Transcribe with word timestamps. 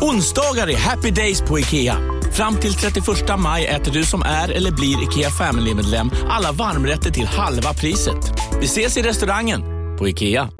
Onsdagar 0.00 0.70
är 0.70 0.76
happy 0.76 1.10
days 1.10 1.40
på 1.40 1.58
IKEA. 1.58 1.96
Fram 2.32 2.56
till 2.56 2.74
31 2.74 3.06
maj 3.38 3.66
äter 3.66 3.92
du 3.92 4.04
som 4.04 4.22
är 4.22 4.48
eller 4.48 4.70
blir 4.70 5.02
IKEA 5.02 5.30
Family-medlem 5.30 6.10
alla 6.28 6.52
varmrätter 6.52 7.10
till 7.10 7.26
halva 7.26 7.74
priset. 7.74 8.32
Vi 8.60 8.64
ses 8.64 8.96
i 8.96 9.02
restaurangen 9.02 9.62
på 9.98 10.08
IKEA. 10.08 10.50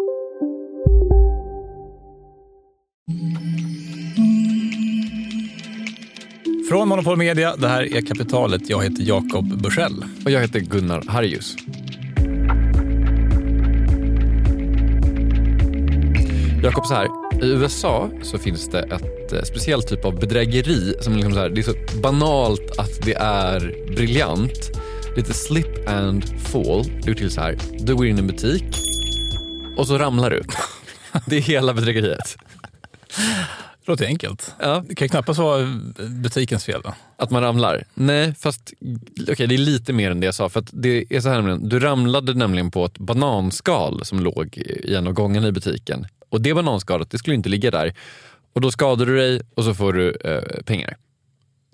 Från 6.70 6.88
Monopol 6.88 7.16
Media, 7.16 7.56
det 7.56 7.68
här 7.68 7.96
är 7.96 8.00
Kapitalet. 8.00 8.70
Jag 8.70 8.82
heter 8.82 9.02
Jakob 9.02 9.62
Bursell. 9.62 10.04
Och 10.24 10.30
jag 10.30 10.40
heter 10.40 10.60
Gunnar 10.60 11.02
Harjus. 11.08 11.56
Jakob, 16.62 16.86
så 16.86 16.94
här. 16.94 17.27
I 17.42 17.46
USA 17.46 18.10
så 18.22 18.38
finns 18.38 18.68
det 18.68 18.80
ett 18.80 19.32
eh, 19.32 19.42
speciellt 19.42 19.88
typ 19.88 20.04
av 20.04 20.20
bedrägeri 20.20 20.94
som 21.00 21.16
liksom 21.16 21.32
så 21.32 21.38
här, 21.38 21.48
det 21.48 21.60
är 21.60 21.62
så 21.62 22.00
banalt 22.02 22.78
att 22.78 23.02
det 23.02 23.14
är 23.14 23.60
briljant. 23.96 24.70
Lite 25.16 25.34
slip 25.34 25.88
and 25.88 26.40
fall. 26.40 26.84
Det 26.84 27.06
går 27.06 27.14
till 27.14 27.30
så 27.30 27.40
här. 27.40 27.58
Du 27.78 27.94
går 27.94 28.06
in 28.06 28.16
i 28.16 28.18
en 28.18 28.26
butik 28.26 28.64
och 29.76 29.86
så 29.86 29.98
ramlar 29.98 30.30
du. 30.30 30.42
Det 31.26 31.36
är 31.36 31.40
hela 31.40 31.74
bedrägeriet. 31.74 32.36
Det 33.84 33.92
låter 33.92 34.06
enkelt. 34.06 34.54
Ja. 34.60 34.84
Det 34.88 34.94
kan 34.94 35.08
knappast 35.08 35.38
vara 35.38 35.80
butikens 36.22 36.64
fel. 36.64 36.82
Va? 36.82 36.94
Att 37.16 37.30
man 37.30 37.42
ramlar? 37.42 37.84
Nej, 37.94 38.34
fast 38.34 38.72
okay, 39.32 39.46
det 39.46 39.54
är 39.54 39.58
lite 39.58 39.92
mer 39.92 40.10
än 40.10 40.20
det 40.20 40.26
jag 40.26 40.34
sa. 40.34 40.48
För 40.48 40.64
det 40.72 41.04
är 41.10 41.20
så 41.20 41.28
här 41.28 41.36
nämligen, 41.36 41.68
du 41.68 41.80
ramlade 41.80 42.34
nämligen 42.34 42.70
på 42.70 42.84
ett 42.84 42.98
bananskal 42.98 44.04
som 44.04 44.20
låg 44.20 44.56
i 44.56 44.94
en 44.94 45.06
av 45.06 45.12
gångarna 45.12 45.48
i 45.48 45.52
butiken. 45.52 46.06
Och 46.28 46.40
det 46.40 46.54
bananskalet 46.54 47.10
det 47.10 47.18
skulle 47.18 47.36
inte 47.36 47.48
ligga 47.48 47.70
där. 47.70 47.94
Och 48.52 48.60
då 48.60 48.70
skadar 48.70 49.06
du 49.06 49.16
dig 49.16 49.40
och 49.54 49.64
så 49.64 49.74
får 49.74 49.92
du 49.92 50.16
eh, 50.24 50.62
pengar. 50.62 50.96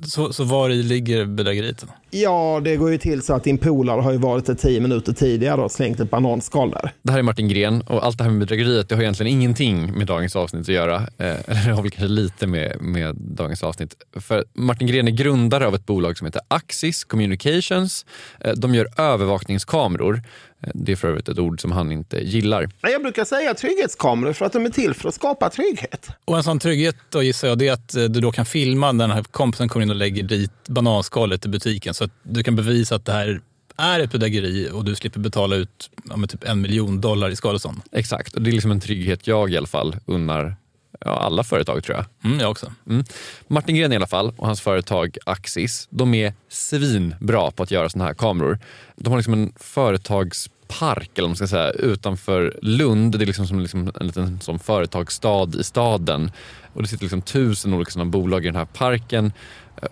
Så, 0.06 0.32
så 0.32 0.44
var 0.44 0.70
i 0.70 0.82
ligger 0.82 1.24
bedrägeriet? 1.24 1.84
Ja, 2.10 2.60
det 2.64 2.76
går 2.76 2.90
ju 2.90 2.98
till 2.98 3.22
så 3.22 3.34
att 3.34 3.44
din 3.44 3.58
polare 3.58 4.00
har 4.00 4.12
ju 4.12 4.18
varit 4.18 4.46
där 4.46 4.54
tio 4.54 4.80
minuter 4.80 5.12
tidigare 5.12 5.60
och 5.60 5.72
slängt 5.72 6.00
ett 6.00 6.10
bananskal 6.10 6.70
där. 6.70 6.92
Det 7.02 7.12
här 7.12 7.18
är 7.18 7.22
Martin 7.22 7.48
Gren 7.48 7.80
och 7.80 8.04
allt 8.04 8.18
det 8.18 8.24
här 8.24 8.30
med 8.30 8.40
bedrägeriet 8.40 8.88
det 8.88 8.94
har 8.94 9.02
egentligen 9.02 9.32
ingenting 9.32 9.98
med 9.98 10.06
dagens 10.06 10.36
avsnitt 10.36 10.62
att 10.62 10.68
göra. 10.68 10.96
Eh, 10.96 11.04
eller 11.18 11.64
det 11.66 11.72
har 11.72 11.82
väl 11.82 11.90
kanske 11.90 12.08
lite 12.08 12.46
med, 12.46 12.76
med 12.80 13.16
dagens 13.16 13.62
avsnitt. 13.62 13.94
För 14.20 14.44
Martin 14.54 14.88
Gren 14.88 15.08
är 15.08 15.12
grundare 15.12 15.66
av 15.66 15.74
ett 15.74 15.86
bolag 15.86 16.18
som 16.18 16.24
heter 16.24 16.42
Axis 16.48 17.04
Communications. 17.04 18.06
Eh, 18.40 18.52
de 18.52 18.74
gör 18.74 18.86
övervakningskameror. 18.96 20.22
Eh, 20.62 20.70
det 20.74 20.92
är 20.92 20.96
för 20.96 21.08
övrigt 21.08 21.28
ett 21.28 21.38
ord 21.38 21.60
som 21.60 21.72
han 21.72 21.92
inte 21.92 22.18
gillar. 22.18 22.68
Jag 22.80 23.02
brukar 23.02 23.24
säga 23.24 23.54
trygghetskameror 23.54 24.32
för 24.32 24.44
att 24.44 24.52
de 24.52 24.66
är 24.66 24.70
till 24.70 24.94
för 24.94 25.08
att 25.08 25.14
skapa 25.14 25.50
trygghet. 25.50 26.08
Och 26.24 26.36
en 26.36 26.42
sån 26.42 26.58
trygghet 26.58 26.96
då 27.10 27.22
gissar 27.22 27.48
jag 27.48 27.58
det 27.58 27.68
är 27.68 27.72
att 27.72 27.94
eh, 27.94 28.04
du 28.04 28.20
då 28.20 28.32
kan 28.32 28.46
filma 28.46 28.92
när 28.92 29.08
den 29.08 29.16
här 29.16 29.22
kompisen 29.22 29.68
kommer 29.68 29.84
in 29.84 29.90
och 29.90 29.96
lägger 29.96 30.22
dit 30.22 30.68
bananskalet 30.68 31.46
i 31.46 31.48
butiken 31.48 31.94
så 31.94 32.04
att 32.04 32.10
du 32.22 32.42
kan 32.42 32.56
bevisa 32.56 32.94
att 32.94 33.04
det 33.04 33.12
här 33.12 33.40
är 33.76 34.00
ett 34.00 34.12
bedrägeri 34.12 34.70
och 34.72 34.84
du 34.84 34.94
slipper 34.94 35.20
betala 35.20 35.56
ut 35.56 35.90
ja, 36.10 36.26
typ 36.26 36.44
en 36.44 36.60
miljon 36.60 37.00
dollar 37.00 37.30
i 37.30 37.36
skadestånd. 37.36 37.80
Exakt, 37.92 38.34
och 38.34 38.42
det 38.42 38.50
är 38.50 38.52
liksom 38.52 38.70
en 38.70 38.80
trygghet 38.80 39.26
jag 39.26 39.52
i 39.52 39.56
alla 39.56 39.66
fall 39.66 39.96
unnar 40.06 40.56
ja, 41.04 41.10
alla 41.10 41.44
företag 41.44 41.84
tror 41.84 41.96
jag. 41.96 42.30
Mm, 42.30 42.40
jag 42.40 42.50
också. 42.50 42.72
Mm. 42.88 43.04
Martin 43.48 43.76
Gren 43.76 43.92
i 43.92 43.96
alla 43.96 44.06
fall 44.06 44.32
och 44.36 44.46
hans 44.46 44.60
företag 44.60 45.16
Axis, 45.26 45.88
de 45.90 46.14
är 46.14 46.32
svinbra 46.48 47.50
på 47.50 47.62
att 47.62 47.70
göra 47.70 47.88
såna 47.88 48.04
här 48.04 48.14
kameror. 48.14 48.58
De 48.96 49.10
har 49.10 49.16
liksom 49.16 49.32
en 49.32 49.52
företagspark 49.56 51.18
eller 51.18 51.28
man 51.28 51.36
ska 51.36 51.46
säga, 51.46 51.70
utanför 51.70 52.58
Lund. 52.62 53.18
Det 53.18 53.24
är 53.24 53.26
liksom 53.26 53.46
som 53.46 53.60
liksom 53.60 53.92
en 54.00 54.06
liten 54.06 54.40
som 54.40 54.58
företagsstad 54.58 55.60
i 55.60 55.64
staden. 55.64 56.30
Och 56.72 56.82
det 56.82 56.88
sitter 56.88 57.04
liksom 57.04 57.22
tusen 57.22 57.74
olika 57.74 57.90
såna 57.90 58.04
bolag 58.04 58.44
i 58.44 58.48
den 58.48 58.56
här 58.56 58.64
parken. 58.64 59.32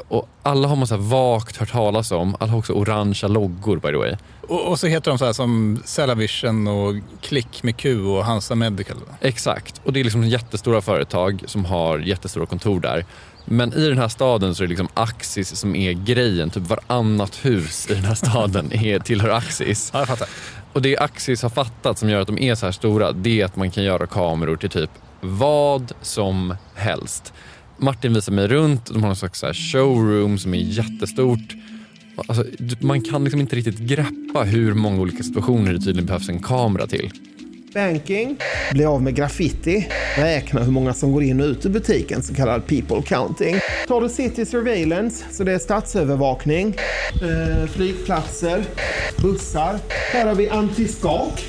Och 0.09 0.29
alla 0.43 0.69
har 0.69 0.77
man 0.77 0.87
så 0.87 0.97
vagt 0.97 1.57
hört 1.57 1.73
talas 1.73 2.11
om. 2.11 2.37
Alla 2.41 2.53
har 2.53 2.59
också 2.59 2.73
orangea 2.73 3.29
loggor 3.29 3.77
by 3.77 3.89
the 3.89 3.97
way. 3.97 4.17
Och, 4.49 4.69
och 4.69 4.81
så 4.81 4.87
heter 4.87 5.11
de 5.11 5.19
så 5.19 5.25
här 5.25 5.33
som 5.33 5.83
Cellavision 5.85 6.69
och 6.69 6.95
Klick 7.21 7.63
med 7.63 7.77
Q 7.77 8.01
och 8.01 8.25
Hansa 8.25 8.55
Medical. 8.55 8.97
Exakt. 9.21 9.81
Och 9.85 9.93
det 9.93 10.01
är 10.01 10.05
liksom 10.05 10.25
jättestora 10.25 10.81
företag 10.81 11.43
som 11.47 11.65
har 11.65 11.99
jättestora 11.99 12.47
kontor 12.47 12.81
där. 12.81 13.05
Men 13.45 13.73
i 13.73 13.89
den 13.89 13.99
här 13.99 14.09
staden 14.09 14.55
så 14.55 14.63
är 14.63 14.67
det 14.67 14.69
liksom 14.69 14.89
Axis 14.95 15.57
som 15.57 15.77
är 15.77 15.93
grejen. 15.93 16.51
Typ 16.51 16.63
varannat 16.63 17.45
hus 17.45 17.91
i 17.91 17.95
den 17.95 18.05
här 18.05 18.15
staden 18.15 18.73
är, 18.85 18.99
tillhör 18.99 19.31
Axis. 19.31 19.91
Ja, 19.93 19.99
jag 19.99 20.09
fattar. 20.09 20.29
Och 20.73 20.83
det 20.83 20.97
Axis 20.99 21.43
har 21.43 21.51
fattat 21.51 21.99
som 21.99 22.09
gör 22.09 22.21
att 22.21 22.27
de 22.27 22.39
är 22.39 22.55
så 22.55 22.67
här 22.67 22.73
stora, 22.73 23.13
det 23.13 23.41
är 23.41 23.45
att 23.45 23.57
man 23.57 23.71
kan 23.71 23.85
göra 23.85 24.07
kameror 24.07 24.57
till 24.57 24.71
typ 24.71 24.91
vad 25.21 25.93
som 26.03 26.57
helst. 26.75 27.33
Martin 27.83 28.15
visar 28.15 28.33
mig 28.33 28.49
runt, 28.49 28.87
de 28.87 29.03
har 29.03 29.09
någon 29.09 29.17
slags 29.17 29.39
så 29.39 29.53
showroom 29.53 30.39
som 30.39 30.55
är 30.55 30.59
jättestort. 30.59 31.57
Alltså, 32.17 32.45
man 32.81 33.01
kan 33.01 33.25
liksom 33.25 33.41
inte 33.41 33.57
riktigt 33.57 33.79
greppa 33.79 34.43
hur 34.43 34.75
många 34.75 35.01
olika 35.01 35.23
situationer 35.23 35.73
det 35.73 35.79
tydligen 35.79 36.07
behövs 36.07 36.29
en 36.29 36.43
kamera 36.43 36.87
till. 36.87 37.11
Banking, 37.75 38.37
bli 38.73 38.85
av 38.85 39.03
med 39.03 39.15
graffiti, 39.15 39.89
räkna 40.17 40.63
hur 40.63 40.73
många 40.73 40.95
som 40.95 41.13
går 41.13 41.23
in 41.23 41.41
och 41.41 41.47
ut 41.47 41.67
ur 41.67 41.71
butiken, 41.71 42.23
så 42.23 42.35
kallad 42.35 42.67
people 42.67 43.03
counting. 43.03 43.57
Tar 43.89 44.01
du 44.01 44.09
city 44.09 44.47
surveillance, 44.47 45.25
så 45.31 45.45
det 45.45 45.53
är 45.53 45.59
stadsövervakning, 45.59 46.77
eh, 47.23 47.67
flygplatser, 47.67 48.65
bussar. 49.23 49.79
Här 50.13 50.27
har 50.27 50.35
vi 50.35 50.49
antiskak. 50.49 51.45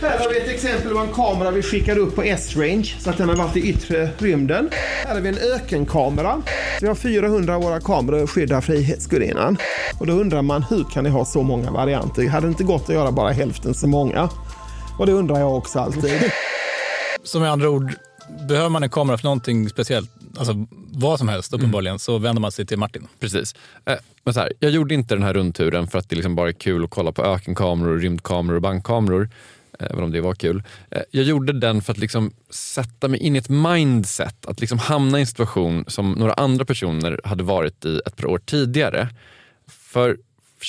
Här 0.00 0.18
har 0.18 0.28
vi 0.28 0.38
ett 0.38 0.48
exempel 0.48 0.92
på 0.92 0.98
en 0.98 1.12
kamera 1.12 1.50
vi 1.50 1.62
skickade 1.62 2.00
upp 2.00 2.14
på 2.14 2.22
S-range 2.22 2.94
så 2.98 3.10
att 3.10 3.18
den 3.18 3.28
har 3.28 3.36
varit 3.36 3.56
i 3.56 3.60
yttre 3.60 4.10
rymden. 4.18 4.70
Här 5.04 5.14
har 5.14 5.20
vi 5.20 5.28
en 5.28 5.38
ökenkamera. 5.38 6.42
Så 6.44 6.80
vi 6.80 6.88
har 6.88 6.94
400 6.94 7.54
av 7.56 7.62
våra 7.62 7.80
kameror 7.80 8.22
och 8.22 8.30
skyddar 8.30 8.60
Frihetsgudinnan. 8.60 9.56
Och 10.00 10.06
då 10.06 10.12
undrar 10.12 10.42
man 10.42 10.62
hur 10.62 10.84
kan 10.84 11.04
ni 11.04 11.10
ha 11.10 11.24
så 11.24 11.42
många 11.42 11.70
varianter? 11.70 12.28
Hade 12.28 12.46
det 12.46 12.50
inte 12.50 12.64
gått 12.64 12.82
att 12.82 12.94
göra 12.94 13.12
bara 13.12 13.30
hälften 13.30 13.74
så 13.74 13.86
många? 13.86 14.28
Och 14.98 15.06
det 15.06 15.12
undrar 15.12 15.38
jag 15.38 15.56
också 15.56 15.78
alltid. 15.78 16.32
Så 17.24 17.40
med 17.40 17.50
andra 17.50 17.70
ord, 17.70 17.94
behöver 18.48 18.68
man 18.68 18.82
en 18.82 18.90
kamera 18.90 19.18
för 19.18 19.24
någonting 19.24 19.68
speciellt, 19.68 20.10
alltså 20.38 20.66
vad 20.92 21.18
som 21.18 21.28
helst 21.28 21.52
uppenbarligen, 21.52 21.92
mm. 21.92 21.98
så 21.98 22.18
vänder 22.18 22.40
man 22.40 22.52
sig 22.52 22.66
till 22.66 22.78
Martin. 22.78 23.08
Precis. 23.20 23.54
Eh, 23.84 23.94
men 24.24 24.34
så 24.34 24.40
här, 24.40 24.52
jag 24.60 24.70
gjorde 24.70 24.94
inte 24.94 25.14
den 25.14 25.22
här 25.22 25.34
rundturen 25.34 25.86
för 25.88 25.98
att 25.98 26.08
det 26.08 26.16
liksom 26.16 26.34
bara 26.34 26.48
är 26.48 26.52
kul 26.52 26.84
att 26.84 26.90
kolla 26.90 27.12
på 27.12 27.24
ökenkameror, 27.24 27.98
rymdkameror 27.98 28.56
och 28.56 28.62
bankkameror 28.62 29.28
även 29.78 30.04
om 30.04 30.12
det 30.12 30.20
var 30.20 30.34
kul. 30.34 30.62
Eh, 30.90 31.02
jag 31.10 31.24
gjorde 31.24 31.52
den 31.52 31.82
för 31.82 31.92
att 31.92 31.98
liksom 31.98 32.32
sätta 32.50 33.08
mig 33.08 33.20
in 33.20 33.36
i 33.36 33.38
ett 33.38 33.48
mindset, 33.48 34.46
att 34.46 34.60
liksom 34.60 34.78
hamna 34.78 35.18
i 35.18 35.20
en 35.20 35.26
situation 35.26 35.84
som 35.88 36.12
några 36.12 36.32
andra 36.32 36.64
personer 36.64 37.20
hade 37.24 37.44
varit 37.44 37.84
i 37.84 38.00
ett 38.06 38.16
par 38.16 38.26
år 38.26 38.38
tidigare. 38.38 39.08
För 39.68 40.16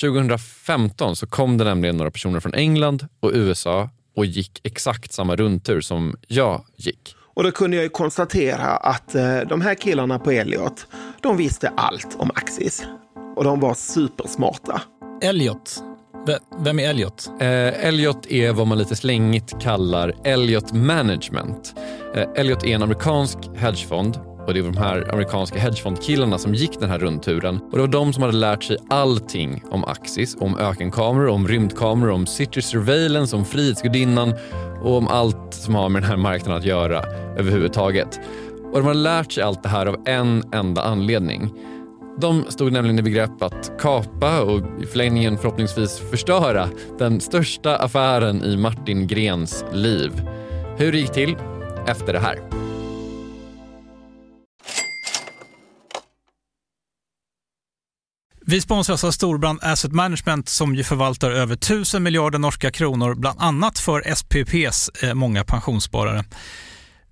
2015 0.00 1.16
så 1.16 1.26
kom 1.26 1.58
det 1.58 1.64
nämligen 1.64 1.96
några 1.96 2.10
personer 2.10 2.40
från 2.40 2.54
England 2.54 3.06
och 3.20 3.30
USA 3.34 3.90
och 4.16 4.26
gick 4.26 4.60
exakt 4.62 5.12
samma 5.12 5.36
rundtur 5.36 5.80
som 5.80 6.16
jag 6.26 6.64
gick. 6.76 7.14
Och 7.34 7.44
då 7.44 7.50
kunde 7.50 7.76
jag 7.76 7.84
ju 7.84 7.88
konstatera 7.88 8.66
att 8.66 9.14
eh, 9.14 9.40
de 9.40 9.60
här 9.60 9.74
killarna 9.74 10.18
på 10.18 10.30
Elliot, 10.30 10.86
de 11.22 11.36
visste 11.36 11.68
allt 11.68 12.16
om 12.18 12.30
Axis. 12.34 12.82
Och 13.36 13.44
de 13.44 13.60
var 13.60 13.74
supersmarta. 13.74 14.82
Elliot, 15.22 15.82
vem 16.58 16.78
är 16.78 16.90
Elliot? 16.90 17.30
Eh, 17.40 17.86
Elliot 17.86 18.26
är 18.26 18.52
vad 18.52 18.66
man 18.66 18.78
lite 18.78 18.96
slängigt 18.96 19.60
kallar 19.60 20.14
Elliot 20.24 20.72
Management. 20.72 21.74
Eh, 22.14 22.24
Elliot 22.34 22.64
är 22.64 22.74
en 22.74 22.82
amerikansk 22.82 23.38
hedgefond 23.56 24.20
och 24.46 24.54
det 24.54 24.62
var 24.62 24.70
de 24.70 24.78
här 24.78 25.12
amerikanska 25.12 25.58
hedgefondkillarna 25.58 26.38
som 26.38 26.54
gick 26.54 26.80
den 26.80 26.90
här 26.90 26.98
rundturen. 26.98 27.56
Och 27.56 27.72
det 27.72 27.80
var 27.80 27.88
de 27.88 28.12
som 28.12 28.22
hade 28.22 28.36
lärt 28.36 28.64
sig 28.64 28.76
allting 28.90 29.62
om 29.70 29.84
Axis, 29.84 30.36
om 30.40 30.58
ökenkameror, 30.58 31.28
om 31.28 31.48
rymdkameror, 31.48 32.10
om 32.10 32.26
city 32.26 32.62
surveillance, 32.62 33.36
om 33.36 33.44
Frihetsgudinnan 33.44 34.34
och 34.82 34.96
om 34.96 35.08
allt 35.08 35.54
som 35.54 35.74
har 35.74 35.88
med 35.88 36.02
den 36.02 36.10
här 36.10 36.16
marknaden 36.16 36.58
att 36.58 36.66
göra 36.66 37.04
överhuvudtaget. 37.38 38.20
Och 38.72 38.78
de 38.78 38.86
har 38.86 38.94
lärt 38.94 39.32
sig 39.32 39.42
allt 39.42 39.62
det 39.62 39.68
här 39.68 39.86
av 39.86 39.96
en 40.06 40.42
enda 40.52 40.82
anledning. 40.82 41.50
De 42.20 42.44
stod 42.48 42.72
nämligen 42.72 42.98
i 42.98 43.02
begrepp 43.02 43.42
att 43.42 43.72
kapa 43.80 44.40
och 44.40 44.82
i 44.82 44.86
förlängningen 44.86 45.38
förhoppningsvis 45.38 45.98
förstöra 46.10 46.68
den 46.98 47.20
största 47.20 47.76
affären 47.76 48.44
i 48.44 48.56
Martin 48.56 49.06
Grens 49.06 49.64
liv. 49.72 50.10
Hur 50.76 50.92
det 50.92 50.98
gick 50.98 51.12
till? 51.12 51.36
Efter 51.86 52.12
det 52.12 52.18
här. 52.18 52.38
Vi 58.40 58.60
sponsras 58.60 59.04
av 59.04 59.10
Storbrand 59.10 59.58
Asset 59.62 59.92
Management 59.92 60.48
som 60.48 60.74
ju 60.74 60.84
förvaltar 60.84 61.30
över 61.30 61.54
1000 61.54 62.02
miljarder 62.02 62.38
norska 62.38 62.70
kronor, 62.70 63.14
bland 63.14 63.40
annat 63.40 63.78
för 63.78 64.14
SPPs 64.14 64.88
eh, 65.02 65.14
många 65.14 65.44
pensionssparare. 65.44 66.24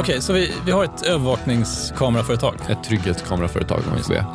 Okej, 0.00 0.12
okay, 0.12 0.20
så 0.20 0.32
vi, 0.32 0.52
vi 0.66 0.72
har 0.72 0.84
ett 0.84 1.02
övervakningskameraföretag. 1.02 2.54
Ett 2.68 2.84
trygghetskameraföretag 2.84 3.78
om 3.90 3.96
vi 3.96 4.02
säga. 4.02 4.26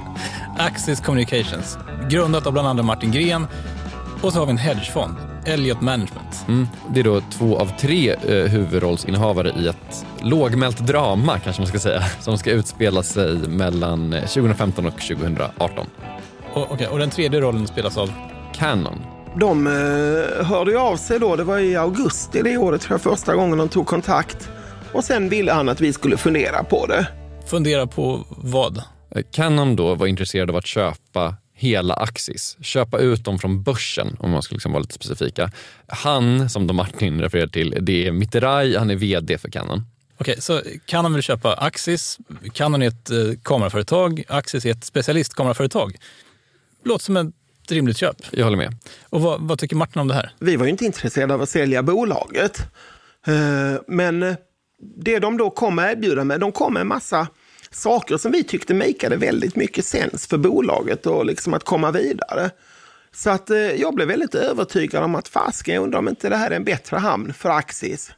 Axis 0.58 1.00
Communications, 1.00 1.78
grundat 2.10 2.46
av 2.46 2.52
bland 2.52 2.68
andra 2.68 2.82
Martin 2.82 3.10
Gren. 3.10 3.46
Och 4.22 4.32
så 4.32 4.38
har 4.38 4.46
vi 4.46 4.50
en 4.50 4.58
hedgefond, 4.58 5.14
Elliot 5.44 5.80
Management. 5.80 6.44
Mm, 6.48 6.68
det 6.88 7.00
är 7.00 7.04
då 7.04 7.20
två 7.30 7.58
av 7.58 7.72
tre 7.78 8.10
eh, 8.10 8.50
huvudrollsinnehavare 8.50 9.52
i 9.58 9.68
ett 9.68 10.06
lågmält 10.20 10.78
drama, 10.78 11.38
kanske 11.38 11.62
man 11.62 11.68
ska 11.68 11.78
säga, 11.78 12.02
som 12.20 12.38
ska 12.38 12.50
utspela 12.50 13.02
sig 13.02 13.34
mellan 13.34 14.10
2015 14.10 14.86
och 14.86 15.00
2018. 15.00 15.86
Och, 16.52 16.72
okay, 16.72 16.86
och 16.86 16.98
den 16.98 17.10
tredje 17.10 17.40
rollen 17.40 17.66
spelas 17.66 17.96
av? 17.96 18.12
Canon. 18.54 19.00
De 19.36 19.66
eh, 19.66 20.46
hörde 20.46 20.70
ju 20.70 20.78
av 20.78 20.96
sig 20.96 21.18
då, 21.18 21.36
det 21.36 21.44
var 21.44 21.58
i 21.58 21.76
augusti 21.76 22.42
det 22.42 22.56
året, 22.56 22.80
tror 22.80 22.94
jag, 22.94 23.00
första 23.00 23.34
gången 23.34 23.58
de 23.58 23.68
tog 23.68 23.86
kontakt. 23.86 24.50
Och 24.94 25.04
sen 25.04 25.28
ville 25.28 25.52
han 25.52 25.68
att 25.68 25.80
vi 25.80 25.92
skulle 25.92 26.16
fundera 26.16 26.64
på 26.64 26.86
det. 26.86 27.06
Fundera 27.46 27.86
på 27.86 28.24
vad? 28.28 28.82
Canon 29.32 29.76
då 29.76 29.94
var 29.94 30.06
intresserad 30.06 30.50
av 30.50 30.56
att 30.56 30.66
köpa 30.66 31.36
hela 31.54 31.94
Axis. 31.94 32.56
Köpa 32.60 32.98
ut 32.98 33.24
dem 33.24 33.38
från 33.38 33.62
börsen 33.62 34.16
om 34.20 34.30
man 34.30 34.42
ska 34.42 34.54
liksom 34.54 34.72
vara 34.72 34.80
lite 34.80 34.94
specifika. 34.94 35.50
Han, 35.86 36.50
som 36.50 36.66
då 36.66 36.74
Martin 36.74 37.20
refererar 37.20 37.46
till, 37.46 37.78
det 37.80 38.06
är 38.06 38.12
Mitterraj, 38.12 38.76
han 38.76 38.90
är 38.90 38.96
vd 38.96 39.38
för 39.38 39.50
Canon. 39.50 39.82
Okej, 40.18 40.40
så 40.40 40.60
Canon 40.86 41.14
vill 41.14 41.22
köpa 41.22 41.54
Axis. 41.54 42.18
Canon 42.52 42.82
är 42.82 42.88
ett 42.88 43.10
eh, 43.10 43.16
kameraföretag, 43.42 44.24
Axis 44.28 44.64
är 44.66 44.70
ett 44.70 44.84
specialistkameraföretag. 44.84 45.96
Låter 46.84 47.04
som 47.04 47.16
ett 47.16 47.32
rimligt 47.68 47.96
köp. 47.96 48.16
Jag 48.30 48.44
håller 48.44 48.56
med. 48.56 48.76
Och 49.02 49.20
vad, 49.20 49.40
vad 49.40 49.58
tycker 49.58 49.76
Martin 49.76 50.00
om 50.00 50.08
det 50.08 50.14
här? 50.14 50.32
Vi 50.38 50.56
var 50.56 50.64
ju 50.64 50.70
inte 50.70 50.84
intresserade 50.84 51.34
av 51.34 51.42
att 51.42 51.48
sälja 51.48 51.82
bolaget. 51.82 52.58
Eh, 53.26 53.80
men 53.88 54.36
det 54.96 55.18
de 55.18 55.36
då 55.36 55.50
kom 55.50 55.78
att 55.78 55.92
erbjuda 55.92 56.24
med, 56.24 56.40
de 56.40 56.52
kom 56.52 56.72
med 56.72 56.80
en 56.80 56.86
massa 56.86 57.28
saker 57.70 58.16
som 58.16 58.32
vi 58.32 58.44
tyckte 58.44 58.74
makade 58.74 59.16
väldigt 59.16 59.56
mycket 59.56 59.84
sens 59.84 60.26
för 60.26 60.38
bolaget 60.38 61.06
och 61.06 61.26
liksom 61.26 61.54
att 61.54 61.64
komma 61.64 61.90
vidare. 61.90 62.50
Så 63.12 63.30
att 63.30 63.50
eh, 63.50 63.58
jag 63.58 63.94
blev 63.94 64.08
väldigt 64.08 64.34
övertygad 64.34 65.04
om 65.04 65.14
att 65.14 65.28
fasken, 65.28 65.74
jag 65.74 65.82
undrar 65.82 65.98
om 65.98 66.08
inte 66.08 66.28
det 66.28 66.36
här 66.36 66.50
är 66.50 66.56
en 66.56 66.64
bättre 66.64 66.96
hamn 66.96 67.32
för 67.32 67.50
Axis 67.50 68.12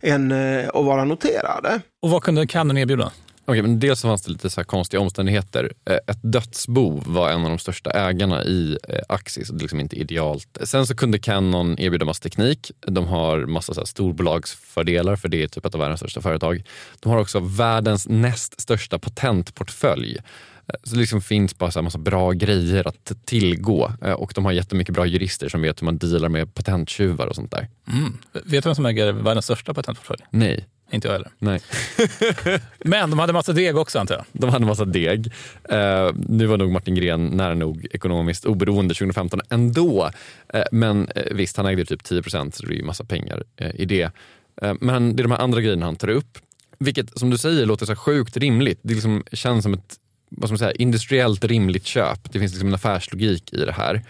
än 0.00 0.32
eh, 0.32 0.68
att 0.68 0.84
vara 0.84 1.04
noterade. 1.04 1.80
Och 2.02 2.10
vad 2.10 2.22
kunde 2.22 2.46
Canon 2.46 2.78
erbjuda? 2.78 3.12
Okay, 3.48 3.62
men 3.62 3.78
dels 3.80 4.02
fanns 4.02 4.22
det 4.22 4.32
lite 4.32 4.50
så 4.50 4.64
konstiga 4.64 5.00
omständigheter. 5.00 5.72
Eh, 5.84 5.96
ett 6.06 6.18
dödsbo 6.22 7.02
var 7.06 7.30
en 7.30 7.44
av 7.44 7.48
de 7.48 7.58
största 7.58 7.90
ägarna 7.90 8.44
i 8.44 8.78
eh, 8.88 9.00
Axis. 9.08 9.48
Det 9.48 9.56
är 9.56 9.60
liksom 9.60 9.80
inte 9.80 9.96
idealt. 9.96 10.58
Sen 10.62 10.86
så 10.86 10.96
kunde 10.96 11.18
Canon 11.18 11.80
erbjuda 11.80 12.04
massa 12.04 12.22
teknik. 12.22 12.70
De 12.86 13.06
har 13.06 13.46
massa 13.46 13.74
så 13.74 13.86
storbolagsfördelar 13.86 15.16
för 15.16 15.28
det 15.28 15.42
är 15.42 15.48
typ 15.48 15.66
ett 15.66 15.74
av 15.74 15.80
världens 15.80 16.00
största 16.00 16.20
företag. 16.20 16.62
De 17.00 17.12
har 17.12 17.18
också 17.18 17.40
världens 17.40 18.08
näst 18.08 18.60
största 18.60 18.98
patentportfölj. 18.98 20.16
Eh, 20.16 20.74
så 20.82 20.94
det 20.94 21.00
liksom 21.00 21.20
finns 21.20 21.58
bara 21.58 21.70
så 21.70 21.82
massa 21.82 21.98
bra 21.98 22.32
grejer 22.32 22.88
att 22.88 23.12
tillgå 23.24 23.92
och 24.16 24.32
de 24.34 24.44
har 24.44 24.52
jättemycket 24.52 24.94
bra 24.94 25.06
jurister 25.06 25.48
som 25.48 25.62
vet 25.62 25.82
hur 25.82 25.84
man 25.84 25.98
dealar 25.98 26.28
med 26.28 26.54
patenttjuvar 26.54 27.26
och 27.26 27.34
sånt 27.34 27.50
där. 27.50 27.68
Mm. 27.92 28.18
Vet 28.32 28.50
du 28.50 28.60
vem 28.60 28.74
som 28.74 28.86
äger 28.86 29.12
världens 29.12 29.44
största 29.44 29.74
patentportfölj? 29.74 30.22
Nej. 30.30 30.66
Inte 30.90 31.08
jag 31.08 31.12
heller. 31.12 31.30
Nej. 31.38 31.60
Men 32.78 33.10
de 33.10 33.18
hade 33.18 33.32
massa 33.32 33.52
deg 33.52 33.76
också 33.76 33.98
antar 33.98 34.14
jag? 34.14 34.24
De 34.32 34.50
hade 34.50 34.66
massa 34.66 34.84
deg. 34.84 35.32
Uh, 35.72 36.12
nu 36.28 36.46
var 36.46 36.56
nog 36.56 36.72
Martin 36.72 36.94
Gren 36.94 37.26
nära 37.26 37.54
nog 37.54 37.86
ekonomiskt 37.90 38.44
oberoende 38.44 38.94
2015 38.94 39.40
ändå. 39.50 40.10
Uh, 40.54 40.62
men 40.72 41.08
uh, 41.16 41.22
visst, 41.32 41.56
han 41.56 41.66
ägde 41.66 41.84
typ 41.84 42.04
10 42.04 42.22
procent 42.22 42.54
så 42.54 42.66
det 42.66 42.74
är 42.74 42.76
ju 42.76 42.84
massa 42.84 43.04
pengar 43.04 43.42
i 43.74 43.84
det. 43.84 44.10
men 44.80 45.16
det 45.16 45.20
är 45.20 45.24
de 45.24 45.32
här 45.32 45.38
andra 45.38 45.60
grejerna 45.60 45.86
han 45.86 45.96
tar 45.96 46.08
upp. 46.08 46.38
Vilket 46.78 47.18
som 47.18 47.30
du 47.30 47.38
säger 47.38 47.66
låter 47.66 47.86
så 47.86 47.96
sjukt 47.96 48.36
rimligt. 48.36 48.80
Det 48.82 48.94
liksom 48.94 49.24
känns 49.32 49.62
som 49.62 49.74
ett 49.74 49.98
vad 50.30 50.48
ska 50.48 50.52
man 50.52 50.58
säga, 50.58 50.72
industriellt 50.72 51.44
rimligt 51.44 51.86
köp. 51.86 52.32
Det 52.32 52.38
finns 52.38 52.52
liksom 52.52 52.68
en 52.68 52.74
affärslogik 52.74 53.52
i 53.52 53.64
det 53.64 53.72
här. 53.72 54.02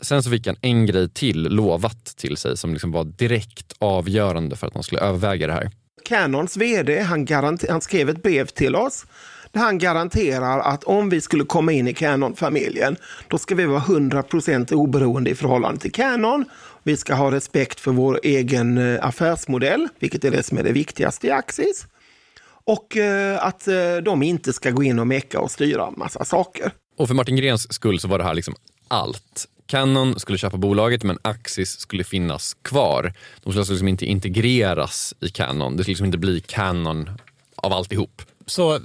Sen 0.00 0.22
så 0.22 0.30
fick 0.30 0.46
han 0.46 0.56
en 0.60 0.86
grej 0.86 1.08
till 1.08 1.42
lovat 1.42 2.04
till 2.04 2.36
sig 2.36 2.56
som 2.56 2.72
liksom 2.72 2.92
var 2.92 3.04
direkt 3.04 3.72
avgörande 3.78 4.56
för 4.56 4.66
att 4.66 4.74
han 4.74 4.82
skulle 4.82 5.00
överväga 5.00 5.46
det 5.46 5.52
här. 5.52 5.70
Canons 6.04 6.56
vd 6.56 7.00
han, 7.00 7.26
han 7.68 7.80
skrev 7.80 8.08
ett 8.08 8.22
brev 8.22 8.46
till 8.46 8.76
oss 8.76 9.06
där 9.54 9.60
han 9.60 9.78
garanterar 9.78 10.60
att 10.60 10.84
om 10.84 11.08
vi 11.08 11.20
skulle 11.20 11.44
komma 11.44 11.72
in 11.72 11.88
i 11.88 11.94
Canon-familjen, 11.94 12.96
då 13.28 13.38
ska 13.38 13.54
vi 13.54 13.64
vara 13.64 13.80
100% 13.80 14.74
oberoende 14.74 15.30
i 15.30 15.34
förhållande 15.34 15.80
till 15.80 15.92
Canon. 15.92 16.44
Vi 16.82 16.96
ska 16.96 17.14
ha 17.14 17.30
respekt 17.30 17.80
för 17.80 17.90
vår 17.90 18.20
egen 18.22 18.78
eh, 18.78 19.06
affärsmodell, 19.06 19.88
vilket 19.98 20.24
är 20.24 20.30
det 20.30 20.42
som 20.42 20.58
är 20.58 20.62
det 20.62 20.72
viktigaste 20.72 21.26
i 21.26 21.30
Axis. 21.30 21.86
Och 22.66 22.96
eh, 22.96 23.46
att 23.46 23.68
eh, 23.68 23.96
de 24.04 24.22
inte 24.22 24.52
ska 24.52 24.70
gå 24.70 24.82
in 24.82 24.98
och 24.98 25.06
mecka 25.06 25.40
och 25.40 25.50
styra 25.50 25.86
en 25.86 25.94
massa 25.96 26.24
saker. 26.24 26.72
Och 26.98 27.08
för 27.08 27.14
Martin 27.14 27.36
Grens 27.36 27.72
skull 27.72 28.00
så 28.00 28.08
var 28.08 28.18
det 28.18 28.24
här 28.24 28.34
liksom 28.34 28.54
allt. 28.88 29.48
Canon 29.66 30.20
skulle 30.20 30.38
köpa 30.38 30.56
bolaget 30.56 31.02
men 31.02 31.18
Axis 31.22 31.78
skulle 31.78 32.04
finnas 32.04 32.56
kvar. 32.62 33.02
De 33.36 33.40
skulle 33.40 33.60
alltså 33.60 33.72
liksom 33.72 33.88
inte 33.88 34.06
integreras 34.06 35.14
i 35.20 35.28
Canon. 35.28 35.76
Det 35.76 35.82
skulle 35.82 35.92
liksom 35.92 36.06
inte 36.06 36.18
bli 36.18 36.40
Canon 36.40 37.10
av 37.56 37.72
alltihop. 37.72 38.22
Så 38.46 38.80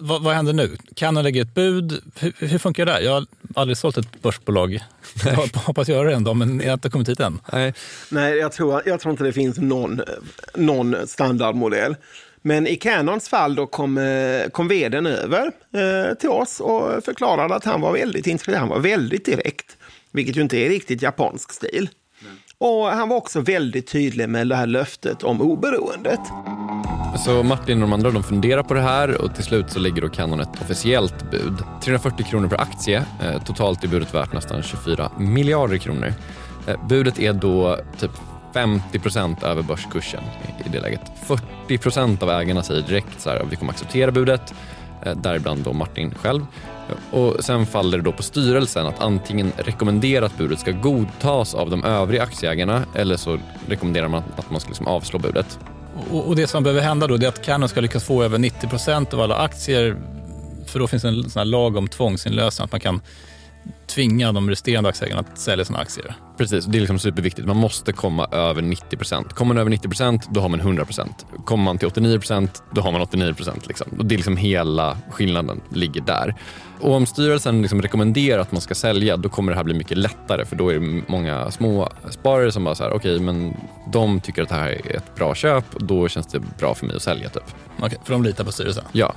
vad, 0.00 0.22
vad 0.22 0.34
händer 0.34 0.52
nu? 0.52 0.76
Canon 0.94 1.24
lägger 1.24 1.42
ett 1.42 1.54
bud. 1.54 2.02
Hur, 2.18 2.32
hur 2.38 2.58
funkar 2.58 2.86
det 2.86 2.92
där? 2.92 3.00
Jag 3.00 3.12
har 3.12 3.26
aldrig 3.54 3.76
sålt 3.76 3.98
ett 3.98 4.22
börsbolag. 4.22 4.80
Jag 5.24 5.36
hoppas 5.54 5.88
göra 5.88 6.08
det 6.08 6.14
en 6.14 6.24
dag, 6.24 6.36
men 6.36 6.60
jag 6.60 6.66
har 6.66 6.72
inte 6.72 6.90
kommit 6.90 7.08
hit 7.08 7.20
än. 7.20 7.40
Nej. 7.52 7.74
Nej, 8.08 8.36
jag 8.36 8.52
tror, 8.52 8.82
jag 8.86 9.00
tror 9.00 9.12
inte 9.12 9.24
det 9.24 9.32
finns 9.32 9.58
någon, 9.58 10.00
någon 10.54 10.96
standardmodell. 11.06 11.96
Men 12.42 12.66
i 12.66 12.76
Canons 12.76 13.28
fall 13.28 13.54
då 13.54 13.66
kom, 13.66 13.98
eh, 13.98 14.50
kom 14.50 14.68
vdn 14.68 15.06
över 15.06 15.46
eh, 15.74 16.14
till 16.14 16.28
oss 16.28 16.60
och 16.60 17.04
förklarade 17.04 17.54
att 17.54 17.64
han 17.64 17.80
var 17.80 17.92
väldigt 17.92 18.26
intresserad. 18.26 18.58
Han 18.58 18.68
var 18.68 18.78
väldigt 18.78 19.24
direkt, 19.24 19.76
vilket 20.12 20.36
ju 20.36 20.40
inte 20.40 20.56
är 20.56 20.68
riktigt 20.68 21.02
japansk 21.02 21.52
stil. 21.52 21.88
Och 22.58 22.86
han 22.86 23.08
var 23.08 23.16
också 23.16 23.40
väldigt 23.40 23.86
tydlig 23.92 24.28
med 24.28 24.48
det 24.48 24.56
här 24.56 24.66
löftet 24.66 25.22
om 25.22 25.40
oberoendet. 25.40 26.20
Så 27.24 27.42
Martin 27.42 27.82
och 27.82 27.88
de 27.88 27.92
andra 27.92 28.10
de 28.10 28.22
funderar 28.22 28.62
på 28.62 28.74
det 28.74 28.80
här 28.80 29.22
och 29.22 29.34
till 29.34 29.44
slut 29.44 29.70
så 29.70 29.78
lägger 29.78 30.02
då 30.02 30.08
Canon 30.08 30.40
ett 30.40 30.62
officiellt 30.62 31.30
bud. 31.30 31.54
340 31.82 32.26
kronor 32.26 32.48
per 32.48 32.60
aktie. 32.60 33.04
Eh, 33.22 33.42
totalt 33.44 33.84
är 33.84 33.88
budet 33.88 34.14
värt 34.14 34.32
nästan 34.32 34.62
24 34.62 35.10
miljarder 35.18 35.78
kronor. 35.78 36.14
Eh, 36.66 36.86
budet 36.88 37.18
är 37.18 37.32
då 37.32 37.78
typ 37.98 38.10
50 38.54 38.98
procent 38.98 39.42
över 39.42 39.62
börskursen 39.62 40.22
i, 40.66 40.68
det 40.68 40.80
läget. 40.80 41.00
40 41.26 41.78
procent 41.78 42.22
av 42.22 42.30
ägarna 42.30 42.62
säger 42.62 42.82
direkt 42.82 43.20
så 43.20 43.30
här, 43.30 43.46
vi 43.50 43.56
kommer 43.56 43.72
acceptera 43.72 44.10
budet, 44.10 44.54
eh, 45.02 45.16
däribland 45.16 45.64
då 45.64 45.72
Martin 45.72 46.14
själv. 46.14 46.46
Och 47.10 47.44
sen 47.44 47.66
faller 47.66 47.98
det 47.98 48.04
då 48.04 48.12
på 48.12 48.22
styrelsen 48.22 48.86
att 48.86 49.00
antingen 49.00 49.52
rekommendera 49.56 50.26
att 50.26 50.38
budet 50.38 50.60
ska 50.60 50.70
godtas 50.70 51.54
av 51.54 51.70
de 51.70 51.84
övriga 51.84 52.22
aktieägarna 52.22 52.84
eller 52.94 53.16
så 53.16 53.38
rekommenderar 53.66 54.08
man 54.08 54.22
att 54.36 54.50
man 54.50 54.60
ska 54.60 54.68
liksom 54.68 54.86
avslå 54.86 55.18
budet. 55.18 55.58
Och, 56.10 56.28
och 56.28 56.36
det 56.36 56.46
som 56.46 56.62
behöver 56.62 56.82
hända 56.82 57.06
då 57.06 57.14
är 57.14 57.28
att 57.28 57.44
Canon 57.44 57.68
ska 57.68 57.80
lyckas 57.80 58.04
få 58.04 58.22
över 58.22 58.38
90 58.38 58.68
procent 58.68 59.14
av 59.14 59.20
alla 59.20 59.36
aktier. 59.36 59.96
För 60.66 60.78
då 60.78 60.86
finns 60.86 61.02
det 61.02 61.08
en 61.08 61.30
sån 61.30 61.40
här 61.40 61.44
lag 61.44 61.76
om 61.76 61.88
tvångsinlösen, 61.88 62.64
att 62.64 62.72
man 62.72 62.80
kan 62.80 63.00
tvinga 63.86 64.32
de 64.32 64.50
resterande 64.50 64.88
aktieägarna 64.88 65.20
att 65.20 65.38
sälja 65.38 65.64
sina 65.64 65.78
aktier. 65.78 66.14
Precis, 66.38 66.64
det 66.64 66.78
är 66.78 66.80
liksom 66.80 66.98
superviktigt. 66.98 67.46
Man 67.48 67.56
måste 67.56 67.92
komma 67.92 68.26
över 68.32 68.62
90 68.62 68.96
procent. 68.96 69.32
Kommer 69.32 69.54
man 69.54 69.60
över 69.60 69.70
90 69.70 69.88
procent, 69.88 70.28
då 70.30 70.40
har 70.40 70.48
man 70.48 70.60
100 70.60 70.84
procent. 70.84 71.26
Kommer 71.44 71.64
man 71.64 71.78
till 71.78 71.88
89 71.88 72.18
procent, 72.18 72.62
då 72.70 72.80
har 72.80 72.92
man 72.92 73.00
89 73.00 73.34
procent. 73.34 73.66
Liksom. 73.66 73.88
det 74.02 74.14
är 74.14 74.16
liksom 74.16 74.36
hela 74.36 74.98
skillnaden 75.10 75.60
ligger 75.70 76.00
där. 76.00 76.34
Och 76.80 76.94
om 76.94 77.06
styrelsen 77.06 77.62
liksom 77.62 77.82
rekommenderar 77.82 78.40
att 78.40 78.52
man 78.52 78.60
ska 78.60 78.74
sälja, 78.74 79.16
då 79.16 79.28
kommer 79.28 79.52
det 79.52 79.56
här 79.56 79.64
bli 79.64 79.74
mycket 79.74 79.98
lättare. 79.98 80.44
För 80.44 80.56
då 80.56 80.68
är 80.68 80.74
det 80.74 81.02
många 81.06 81.50
små 81.50 81.88
sparare 82.10 82.52
som 82.52 82.64
bara 82.64 82.74
så 82.74 82.82
här, 82.82 82.90
okej, 82.90 83.14
okay, 83.14 83.24
men 83.24 83.56
de 83.92 84.20
tycker 84.20 84.42
att 84.42 84.48
det 84.48 84.54
här 84.54 84.68
är 84.68 84.96
ett 84.96 85.14
bra 85.16 85.34
köp. 85.34 85.64
Då 85.78 86.08
känns 86.08 86.26
det 86.26 86.40
bra 86.58 86.74
för 86.74 86.86
mig 86.86 86.96
att 86.96 87.02
sälja. 87.02 87.28
Typ. 87.28 87.42
Okej, 87.78 87.98
för 88.04 88.12
de 88.12 88.22
litar 88.22 88.44
på 88.44 88.52
styrelsen? 88.52 88.84
Ja. 88.92 89.14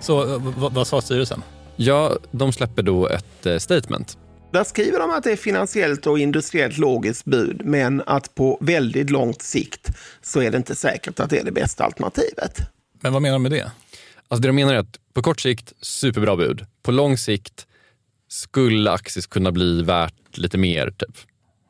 Så 0.00 0.38
vad, 0.38 0.72
vad 0.72 0.86
sa 0.86 1.00
styrelsen? 1.00 1.42
Ja, 1.76 2.16
de 2.30 2.52
släpper 2.52 2.82
då 2.82 3.08
ett 3.08 3.46
eh, 3.46 3.58
statement. 3.58 4.18
Där 4.52 4.64
skriver 4.64 4.98
de 4.98 5.10
att 5.10 5.24
det 5.24 5.32
är 5.32 5.36
finansiellt 5.36 6.06
och 6.06 6.18
industriellt 6.18 6.78
logiskt 6.78 7.24
bud, 7.24 7.60
men 7.64 8.02
att 8.06 8.34
på 8.34 8.58
väldigt 8.60 9.10
långt 9.10 9.42
sikt 9.42 9.88
så 10.22 10.40
är 10.40 10.50
det 10.50 10.56
inte 10.56 10.74
säkert 10.74 11.20
att 11.20 11.30
det 11.30 11.38
är 11.38 11.44
det 11.44 11.52
bästa 11.52 11.84
alternativet. 11.84 12.60
Men 13.00 13.12
vad 13.12 13.22
menar 13.22 13.34
de 13.34 13.42
med 13.42 13.52
det? 13.52 13.70
Alltså 14.28 14.42
det 14.42 14.48
de 14.48 14.52
menar 14.56 14.74
är 14.74 14.78
att 14.78 14.98
på 15.12 15.22
kort 15.22 15.40
sikt, 15.40 15.72
superbra 15.80 16.36
bud. 16.36 16.66
På 16.82 16.90
lång 16.90 17.18
sikt 17.18 17.66
skulle 18.28 18.90
Axis 18.90 19.26
kunna 19.26 19.52
bli 19.52 19.82
värt 19.82 20.38
lite 20.38 20.58
mer. 20.58 20.90
Typ. 20.90 21.16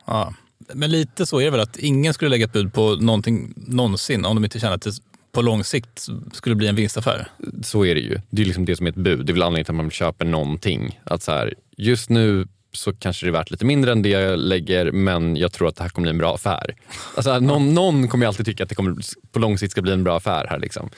Ja. 0.07 0.35
Men 0.75 0.91
lite 0.91 1.27
så 1.27 1.41
är 1.41 1.45
det 1.45 1.51
väl 1.51 1.61
att 1.61 1.77
ingen 1.77 2.15
skulle 2.15 2.29
lägga 2.29 2.45
ett 2.45 2.53
bud 2.53 2.73
på 2.73 2.95
någonting 2.95 3.55
någonsin 3.57 4.25
om 4.25 4.37
de 4.37 4.45
inte 4.45 4.61
känner 4.61 4.75
att 4.75 4.83
det 4.83 4.93
på 5.33 5.43
lång 5.43 5.65
sikt 5.65 6.07
skulle 6.33 6.55
bli 6.55 6.69
en 6.69 6.75
vinstaffär. 6.75 7.29
Så 7.63 7.85
är 7.85 7.95
det 7.95 8.01
ju. 8.01 8.21
Det 8.31 8.43
är 8.43 8.47
liksom 8.47 8.65
det 8.65 8.77
som 8.77 8.87
är 8.87 8.91
ett 8.91 8.97
bud. 8.97 9.27
Det 9.27 9.33
är 9.33 9.35
väl 9.35 9.43
anledningen 9.43 9.65
till 9.65 9.73
att 9.73 9.77
man 9.77 9.91
köper 9.91 10.25
någonting. 10.25 11.01
Att 11.05 11.23
så 11.23 11.33
här, 11.33 11.55
just 11.77 12.11
nu 12.11 12.49
så 12.73 12.93
kanske 12.93 13.27
det 13.27 13.31
är 13.31 13.33
värt 13.33 13.51
lite 13.51 13.65
mindre 13.65 13.93
än 13.93 14.03
det 14.03 14.09
jag 14.09 14.39
lägger 14.39 14.93
men 14.93 15.37
jag 15.37 15.53
tror 15.53 15.69
att 15.69 15.77
det 15.77 15.83
här 15.83 15.91
kommer 15.91 16.05
bli 16.05 16.11
en 16.11 16.19
bra 16.19 16.35
affär. 16.35 16.75
Alltså, 17.15 17.39
någon, 17.41 17.75
någon 17.75 18.09
kommer 18.09 18.27
alltid 18.27 18.47
tycka 18.47 18.63
att 18.63 18.69
det 18.69 18.75
kommer, 18.75 18.97
på 19.33 19.39
lång 19.39 19.59
sikt 19.59 19.71
ska 19.71 19.83
bli 19.83 19.93
en 19.93 20.05
bra 20.05 20.17
affär 20.17 20.47
här. 20.51 20.59
Liksom. 20.59 20.91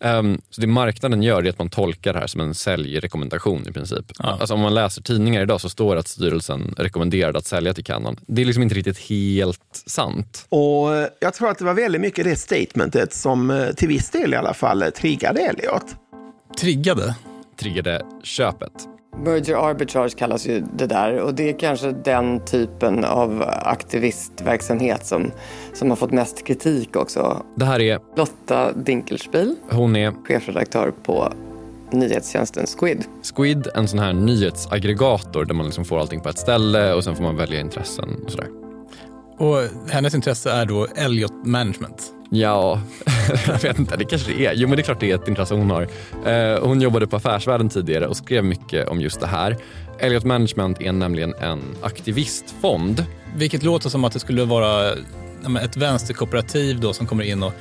Um, 0.00 0.40
så 0.50 0.60
det 0.60 0.66
marknaden 0.66 1.22
gör 1.22 1.46
är 1.46 1.50
att 1.50 1.58
man 1.58 1.70
tolkar 1.70 2.12
det 2.12 2.18
här 2.18 2.26
som 2.26 2.40
en 2.40 2.54
säljrekommendation 2.54 3.68
i 3.68 3.72
princip. 3.72 4.12
Ja. 4.18 4.36
Alltså 4.40 4.54
om 4.54 4.60
man 4.60 4.74
läser 4.74 5.02
tidningar 5.02 5.42
idag 5.42 5.60
så 5.60 5.68
står 5.68 5.94
det 5.94 6.00
att 6.00 6.08
styrelsen 6.08 6.74
rekommenderade 6.78 7.38
att 7.38 7.46
sälja 7.46 7.74
till 7.74 7.84
Canon. 7.84 8.16
Det 8.26 8.42
är 8.42 8.46
liksom 8.46 8.62
inte 8.62 8.74
riktigt 8.74 8.98
helt 8.98 9.82
sant. 9.86 10.46
Och 10.48 10.88
jag 11.20 11.34
tror 11.34 11.50
att 11.50 11.58
det 11.58 11.64
var 11.64 11.74
väldigt 11.74 12.00
mycket 12.00 12.24
det 12.24 12.36
statementet 12.36 13.12
som 13.12 13.50
eh, 13.50 13.68
till 13.68 13.88
viss 13.88 14.10
del 14.10 14.34
i 14.34 14.36
alla 14.36 14.54
fall 14.54 14.84
triggade 14.96 15.40
Elliot. 15.40 15.96
Triggade? 16.60 17.14
Triggade 17.60 18.02
köpet. 18.22 18.95
Merger 19.24 19.54
arbitrage 19.54 20.16
kallas 20.16 20.46
ju 20.46 20.64
det 20.76 20.86
där 20.86 21.20
och 21.20 21.34
det 21.34 21.48
är 21.48 21.58
kanske 21.58 21.92
den 21.92 22.44
typen 22.44 23.04
av 23.04 23.44
aktivistverksamhet 23.62 25.06
som, 25.06 25.30
som 25.74 25.90
har 25.90 25.96
fått 25.96 26.12
mest 26.12 26.46
kritik 26.46 26.96
också. 26.96 27.42
Det 27.56 27.64
här 27.64 27.80
är 27.80 27.98
Lotta 28.16 28.72
Dinkelspiel. 28.72 29.54
Hon 29.70 29.96
är 29.96 30.12
chefredaktör 30.24 30.92
på 31.02 31.32
nyhetstjänsten 31.90 32.66
Squid. 32.66 33.04
Squid, 33.36 33.68
en 33.74 33.88
sån 33.88 33.98
här 33.98 34.12
nyhetsaggregator 34.12 35.44
där 35.44 35.54
man 35.54 35.66
liksom 35.66 35.84
får 35.84 36.00
allting 36.00 36.20
på 36.20 36.28
ett 36.28 36.38
ställe 36.38 36.92
och 36.92 37.04
sen 37.04 37.16
får 37.16 37.22
man 37.22 37.36
välja 37.36 37.60
intressen 37.60 38.22
och 38.24 38.30
sådär. 38.30 38.48
Och 39.38 39.90
hennes 39.90 40.14
intresse 40.14 40.50
är 40.50 40.66
då 40.66 40.86
Elliot 40.96 41.32
Management. 41.44 42.12
Ja, 42.30 42.80
jag 43.46 43.62
vet 43.62 43.78
inte. 43.78 43.96
Det 43.96 44.04
kanske 44.04 44.32
det 44.32 44.46
är. 44.46 44.52
Jo, 44.54 44.68
men 44.68 44.76
det 44.76 44.82
är 44.82 44.84
klart 44.84 45.00
det 45.00 45.10
är 45.10 45.14
ett 45.14 45.28
intresse 45.28 45.54
hon 45.54 45.70
har. 45.70 45.88
Eh, 46.26 46.62
hon 46.62 46.80
jobbade 46.80 47.06
på 47.06 47.16
Affärsvärlden 47.16 47.68
tidigare 47.68 48.06
och 48.06 48.16
skrev 48.16 48.44
mycket 48.44 48.88
om 48.88 49.00
just 49.00 49.20
det 49.20 49.26
här. 49.26 49.56
Elliot 49.98 50.24
Management 50.24 50.80
är 50.80 50.92
nämligen 50.92 51.34
en 51.34 51.60
aktivistfond. 51.82 53.04
Vilket 53.36 53.62
låter 53.62 53.88
som 53.88 54.04
att 54.04 54.12
det 54.12 54.18
skulle 54.18 54.44
vara 54.44 54.92
ett 55.62 55.76
vänsterkooperativ 55.76 56.80
då 56.80 56.92
som 56.92 57.06
kommer 57.06 57.24
in 57.24 57.42
och 57.42 57.52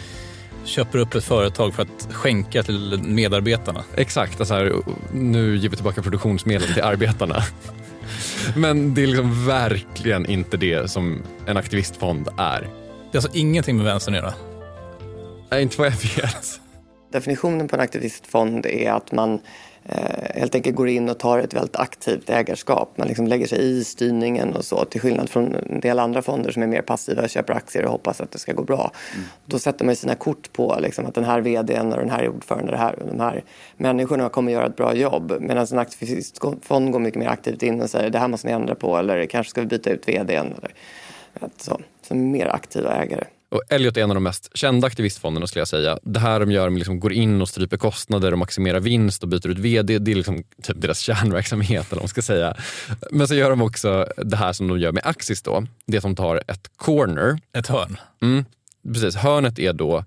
köper 0.66 1.00
upp 1.00 1.16
ett 1.16 1.24
företag 1.24 1.74
för 1.74 1.84
att 1.84 2.08
skänka 2.12 2.64
till 2.64 3.00
medarbetarna. 3.04 3.84
Exakt, 3.96 4.40
alltså 4.40 4.54
här, 4.54 4.74
nu 5.14 5.58
ger 5.58 5.70
vi 5.70 5.76
tillbaka 5.76 6.02
produktionsmedel 6.02 6.74
till 6.74 6.84
arbetarna. 6.84 7.44
Men 8.56 8.94
det 8.94 9.04
är 9.04 9.08
liksom 9.08 9.46
verkligen 9.46 10.26
inte 10.26 10.58
det 10.58 10.92
som 10.92 11.22
en 11.46 11.58
aktivistfond 11.58 12.28
är. 12.38 12.62
Det 13.12 13.18
är 13.18 13.22
alltså 13.22 13.38
ingenting 13.38 13.78
med 13.78 13.86
vänstern 13.86 14.16
att 14.16 14.22
göra? 14.22 14.34
Nej, 15.50 15.62
inte 15.62 15.78
vad 15.78 15.88
jag 15.88 16.22
vet. 16.22 16.62
Definitionen 17.12 17.68
på 17.68 17.76
en 17.76 17.82
aktivistfond 17.82 18.66
är 18.66 18.92
att 18.92 19.12
man 19.12 19.40
eh, 19.86 20.36
helt 20.36 20.56
enkelt 20.56 20.76
går 20.76 20.90
in 20.90 21.10
och 21.10 21.20
tar 21.20 21.40
ett 21.40 21.54
väldigt 21.54 21.76
aktivt 21.76 22.30
ägarskap. 22.30 22.98
Man 22.98 23.08
liksom 23.08 23.28
lägger 23.28 23.48
sig 23.48 23.60
i 23.60 23.84
styrningen 23.84 24.54
och 24.54 24.66
så 24.66 24.86
till 24.86 25.02
skillnad 25.02 25.30
från 25.30 25.56
en 25.56 25.80
del 25.80 26.00
andra 26.00 26.22
fonder 26.22 26.52
som 26.52 26.64
är 26.64 26.68
mer 26.68 26.82
passiva, 26.82 27.28
köper 27.28 27.54
aktier 27.54 27.86
och 27.86 27.92
hoppas 27.92 28.22
att 28.22 28.32
det 28.32 28.40
ska 28.40 28.54
gå 28.54 28.64
bra. 28.64 28.92
Mm. 29.14 29.26
Då 29.46 29.60
sätter 29.60 29.86
man 29.86 29.96
sina 29.96 30.16
kort 30.16 30.54
på 30.54 30.78
liksom, 30.82 31.06
att 31.06 31.16
den 31.16 31.24
här 31.24 31.42
vdn 31.42 31.94
och 31.94 32.00
den 32.00 32.10
här 32.10 32.30
ordföranden 32.30 32.74
och, 32.74 32.80
här, 32.80 33.00
och 33.00 33.08
de 33.08 33.20
här 33.20 33.44
människorna 33.78 34.30
kommer 34.30 34.52
göra 34.52 34.66
ett 34.66 34.76
bra 34.76 34.94
jobb. 34.94 35.34
Medan 35.40 35.68
en 35.72 35.80
aktivistfond 35.80 36.92
går 36.92 37.00
mycket 37.00 37.20
mer 37.20 37.30
aktivt 37.30 37.64
in 37.64 37.82
och 37.82 37.90
säger 37.90 38.10
det 38.10 38.20
här 38.20 38.28
måste 38.28 38.48
ni 38.48 38.54
ändra 38.54 38.76
på 38.76 38.98
eller 38.98 39.26
kanske 39.26 39.50
ska 39.50 39.62
vi 39.62 39.68
byta 39.68 39.90
ut 39.90 40.08
vdn. 40.08 40.54
Eller, 40.58 40.74
så, 41.58 41.80
som 42.02 42.32
mer 42.32 42.48
aktiva 42.48 42.96
ägare. 42.96 43.24
Och 43.50 43.62
Elliot 43.70 43.98
är 43.98 44.02
en 44.02 44.12
av 44.12 44.16
de 44.16 44.24
mest 44.24 44.58
kända 44.58 44.88
aktivistfonderna 44.88 45.48
skulle 45.48 45.62
jag 45.62 45.68
säga. 45.68 46.00
Det 46.04 46.20
här 46.20 46.40
de 46.40 46.52
gör, 46.52 46.66
de 46.66 46.78
liksom 46.78 47.00
går 47.00 47.14
in 47.14 47.42
och 47.42 47.50
stryper 47.50 47.78
kostnader 47.78 48.32
och 48.32 48.38
maximerar 48.38 48.80
vinst 48.80 49.24
och 49.24 49.30
byter 49.30 49.48
ut 49.48 49.58
vd, 49.58 50.00
det 50.00 50.12
är 50.12 50.16
liksom 50.16 50.44
typ 50.64 50.82
deras 50.82 51.00
kärnverksamhet 51.00 51.86
eller 51.86 51.96
vad 51.96 52.04
man 52.04 52.10
ska 52.10 52.22
säga. 52.22 52.58
Men 53.12 53.28
så 53.28 53.36
gör 53.36 53.50
de 53.50 53.62
också 53.62 54.08
det 54.18 54.38
här 54.38 54.54
som 54.54 54.68
de 54.68 54.80
gör 54.80 54.92
med 54.92 55.06
Axis 55.06 55.42
då, 55.42 55.64
det 55.86 56.02
som 56.02 56.16
tar 56.16 56.44
ett 56.48 56.70
corner. 56.76 57.40
Ett 57.58 57.68
hörn? 57.68 57.98
Mm, 58.22 58.46
precis, 58.94 59.16
hörnet 59.16 59.60
är 59.60 59.74
då 59.74 60.04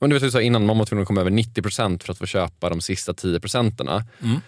men 0.00 0.10
du 0.10 0.16
vet, 0.16 0.22
du 0.22 0.30
sa 0.30 0.40
innan, 0.40 0.66
man 0.66 0.78
var 0.78 0.84
tvungen 0.84 1.02
att 1.02 1.06
komma 1.06 1.20
över 1.20 1.30
90 1.30 1.62
procent 1.62 2.04
för 2.04 2.12
att 2.12 2.18
få 2.18 2.26
köpa 2.26 2.68
de 2.68 2.80
sista 2.80 3.14
10 3.14 3.40
procenterna. 3.40 4.04
Mm. 4.22 4.40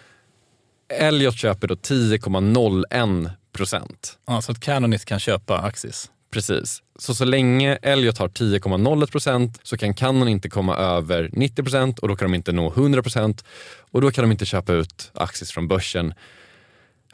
Elliot 0.89 1.35
köper 1.35 1.67
då 1.67 1.75
10,01 1.75 3.31
procent. 3.51 4.17
Ja, 4.27 4.41
så 4.41 4.51
att 4.51 4.59
Canon 4.59 4.93
inte 4.93 5.05
kan 5.05 5.19
köpa 5.19 5.57
Axis? 5.57 6.11
Precis. 6.31 6.83
Så 6.99 7.15
så 7.15 7.25
länge 7.25 7.75
Elliot 7.75 8.17
har 8.17 8.27
10,01 8.27 9.11
procent 9.11 9.59
så 9.63 9.77
kan 9.77 9.93
Canon 9.93 10.27
inte 10.27 10.49
komma 10.49 10.75
över 10.75 11.29
90 11.33 11.63
procent 11.63 11.99
och 11.99 12.07
då 12.07 12.15
kan 12.15 12.31
de 12.31 12.35
inte 12.35 12.51
nå 12.51 12.67
100 12.67 13.01
procent 13.01 13.43
och 13.91 14.01
då 14.01 14.11
kan 14.11 14.23
de 14.23 14.31
inte 14.31 14.45
köpa 14.45 14.73
ut 14.73 15.11
Axis 15.13 15.51
från 15.51 15.67
börsen. 15.67 16.13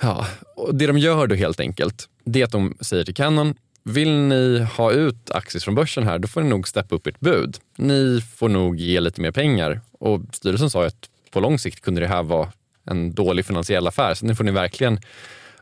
Ja, 0.01 0.27
och 0.55 0.75
det 0.75 0.87
de 0.87 0.97
gör 0.97 1.27
då 1.27 1.35
helt 1.35 1.59
enkelt, 1.59 2.09
det 2.25 2.41
är 2.41 2.45
att 2.45 2.51
de 2.51 2.77
säger 2.81 3.03
till 3.03 3.15
Canon, 3.15 3.55
vill 3.83 4.11
ni 4.11 4.67
ha 4.77 4.91
ut 4.91 5.31
Axis 5.31 5.63
från 5.63 5.75
börsen 5.75 6.03
här, 6.03 6.19
då 6.19 6.27
får 6.27 6.41
ni 6.41 6.49
nog 6.49 6.67
steppa 6.67 6.95
upp 6.95 7.07
ert 7.07 7.19
bud. 7.19 7.57
Ni 7.77 8.21
får 8.35 8.49
nog 8.49 8.79
ge 8.79 8.99
lite 8.99 9.21
mer 9.21 9.31
pengar. 9.31 9.81
Och 9.99 10.21
styrelsen 10.31 10.69
sa 10.69 10.85
att 10.85 11.09
på 11.31 11.39
lång 11.39 11.59
sikt 11.59 11.81
kunde 11.81 12.01
det 12.01 12.07
här 12.07 12.23
vara 12.23 12.51
en 12.85 13.13
dålig 13.13 13.45
finansiell 13.45 13.87
affär, 13.87 14.13
så 14.13 14.25
nu 14.25 14.35
får 14.35 14.43
ni 14.43 14.51
verkligen 14.51 14.99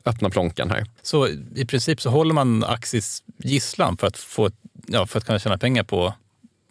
öppna 0.05 0.29
plånkan 0.29 0.69
här. 0.69 0.85
Så 1.01 1.27
i 1.55 1.65
princip 1.65 2.01
så 2.01 2.09
håller 2.09 2.33
man 2.33 2.63
Axis 2.63 3.23
gisslan 3.37 3.97
för 3.97 4.07
att, 4.07 4.17
få, 4.17 4.51
ja, 4.87 5.05
för 5.05 5.17
att 5.17 5.25
kunna 5.25 5.39
tjäna 5.39 5.57
pengar 5.57 5.83
på 5.83 6.13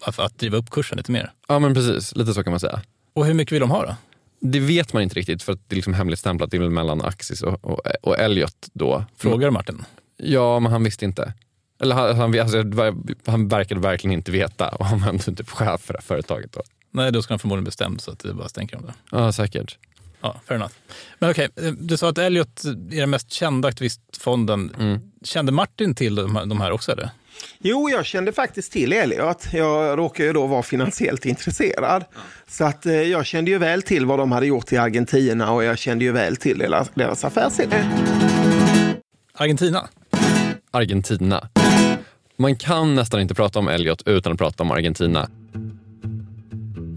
att, 0.02 0.18
att 0.18 0.38
driva 0.38 0.56
upp 0.56 0.70
kursen 0.70 0.96
lite 0.96 1.12
mer? 1.12 1.32
Ja 1.48 1.58
men 1.58 1.74
precis, 1.74 2.16
lite 2.16 2.34
så 2.34 2.44
kan 2.44 2.50
man 2.50 2.60
säga. 2.60 2.82
Och 3.12 3.26
hur 3.26 3.34
mycket 3.34 3.52
vill 3.52 3.60
de 3.60 3.70
ha 3.70 3.86
då? 3.86 3.96
Det 4.40 4.60
vet 4.60 4.92
man 4.92 5.02
inte 5.02 5.14
riktigt 5.14 5.42
för 5.42 5.52
att 5.52 5.68
det 5.68 5.74
är 5.74 5.76
liksom 5.76 5.94
hemligstämplat 5.94 6.50
det 6.50 6.56
är 6.56 6.60
mellan 6.60 7.02
Axis 7.02 7.42
och, 7.42 7.64
och, 7.64 7.80
och 8.02 8.18
Elliot 8.18 8.68
då. 8.72 9.04
Frågar 9.16 9.50
Martin? 9.50 9.84
Ja, 10.16 10.60
men 10.60 10.72
han 10.72 10.84
visste 10.84 11.04
inte. 11.04 11.32
Eller 11.80 11.94
han, 11.94 12.16
han, 12.16 12.40
alltså, 12.40 12.62
han 13.26 13.48
verkade 13.48 13.80
verkligen 13.80 14.12
inte 14.12 14.30
veta 14.30 14.68
och 14.68 14.86
han 14.86 15.00
var 15.00 15.08
ändå 15.08 15.22
typ 15.22 15.50
chef 15.50 15.80
för 15.80 15.92
det 15.92 15.98
här 15.98 16.02
företaget. 16.02 16.52
Då. 16.52 16.62
Nej, 16.90 17.12
då 17.12 17.22
ska 17.22 17.32
han 17.32 17.38
förmodligen 17.38 17.64
bestämt 17.64 18.02
så 18.02 18.10
att 18.10 18.18
det 18.18 18.34
bara 18.34 18.48
stänker 18.48 18.76
om 18.76 18.86
det. 18.86 18.94
Ja, 19.10 19.32
säkert. 19.32 19.78
Ja, 20.22 20.40
fair 20.46 20.56
enough. 20.56 20.72
Men 21.18 21.30
okej, 21.30 21.48
okay, 21.56 21.70
du 21.70 21.96
sa 21.96 22.08
att 22.08 22.18
Elliot 22.18 22.64
är 22.64 23.00
den 23.00 23.10
mest 23.10 23.32
kända 23.32 23.68
aktivistfonden. 23.68 24.74
Mm. 24.78 25.00
Kände 25.24 25.52
Martin 25.52 25.94
till 25.94 26.14
de 26.14 26.36
här, 26.36 26.46
de 26.46 26.60
här 26.60 26.70
också? 26.72 26.92
Eller? 26.92 27.10
Jo, 27.58 27.90
jag 27.90 28.06
kände 28.06 28.32
faktiskt 28.32 28.72
till 28.72 28.92
Elliot. 28.92 29.46
Jag 29.52 29.98
råkar 29.98 30.24
ju 30.24 30.32
då 30.32 30.46
vara 30.46 30.62
finansiellt 30.62 31.26
intresserad. 31.26 32.04
Så 32.48 32.64
att 32.64 32.86
eh, 32.86 32.92
jag 32.94 33.26
kände 33.26 33.50
ju 33.50 33.58
väl 33.58 33.82
till 33.82 34.06
vad 34.06 34.18
de 34.18 34.32
hade 34.32 34.46
gjort 34.46 34.72
i 34.72 34.76
Argentina 34.76 35.52
och 35.52 35.64
jag 35.64 35.78
kände 35.78 36.04
ju 36.04 36.12
väl 36.12 36.36
till 36.36 36.58
deras, 36.58 36.90
deras 36.94 37.24
affärsidé. 37.24 37.84
Argentina? 39.34 39.88
Argentina. 40.70 41.48
Man 42.36 42.56
kan 42.56 42.94
nästan 42.94 43.20
inte 43.20 43.34
prata 43.34 43.58
om 43.58 43.68
Elliot 43.68 44.02
utan 44.06 44.32
att 44.32 44.38
prata 44.38 44.62
om 44.62 44.70
Argentina. 44.70 45.28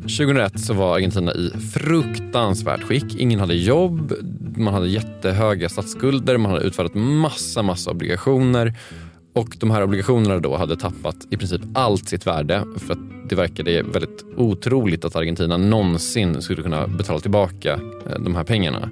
2001 0.08 0.60
så 0.60 0.74
var 0.74 0.96
Argentina 0.96 1.34
i 1.34 1.52
fruktansvärt 1.74 2.84
skick. 2.84 3.16
Ingen 3.16 3.40
hade 3.40 3.56
jobb, 3.56 4.14
man 4.58 4.74
hade 4.74 4.88
jättehöga 4.88 5.70
statsskulder, 5.70 6.38
man 6.38 6.52
hade 6.52 6.64
utfärdat 6.64 6.96
massa, 6.96 7.62
massa 7.62 7.92
obligationer 7.92 8.74
och 9.36 9.58
de 9.60 9.72
här 9.72 9.84
obligationerna 9.84 10.40
då 10.40 10.58
hade 10.58 10.76
tappat 10.76 11.16
i 11.30 11.38
princip 11.38 11.62
allt 11.74 12.10
sitt 12.10 12.28
värde 12.28 12.64
för 12.78 12.94
att 12.94 13.00
det 13.30 13.36
verkade 13.36 13.84
väldigt 13.84 14.26
otroligt 14.38 15.06
att 15.06 15.16
Argentina 15.16 15.58
någonsin 15.58 16.42
skulle 16.42 16.64
kunna 16.64 16.88
betala 16.88 17.20
tillbaka 17.20 17.74
eh, 18.10 18.20
de 18.20 18.36
här 18.36 18.44
pengarna. 18.44 18.90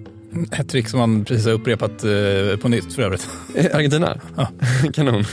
Ett 0.52 0.70
trick 0.70 0.88
som 0.88 1.00
man 1.00 1.26
precis 1.26 1.46
har 1.46 1.54
upprepat 1.54 2.04
eh, 2.04 2.58
på 2.62 2.70
nytt 2.70 2.94
för 2.94 3.02
övrigt. 3.02 3.28
Eh, 3.56 3.76
Argentina? 3.76 4.20
Ja. 4.36 4.48
Kanon. 4.94 5.24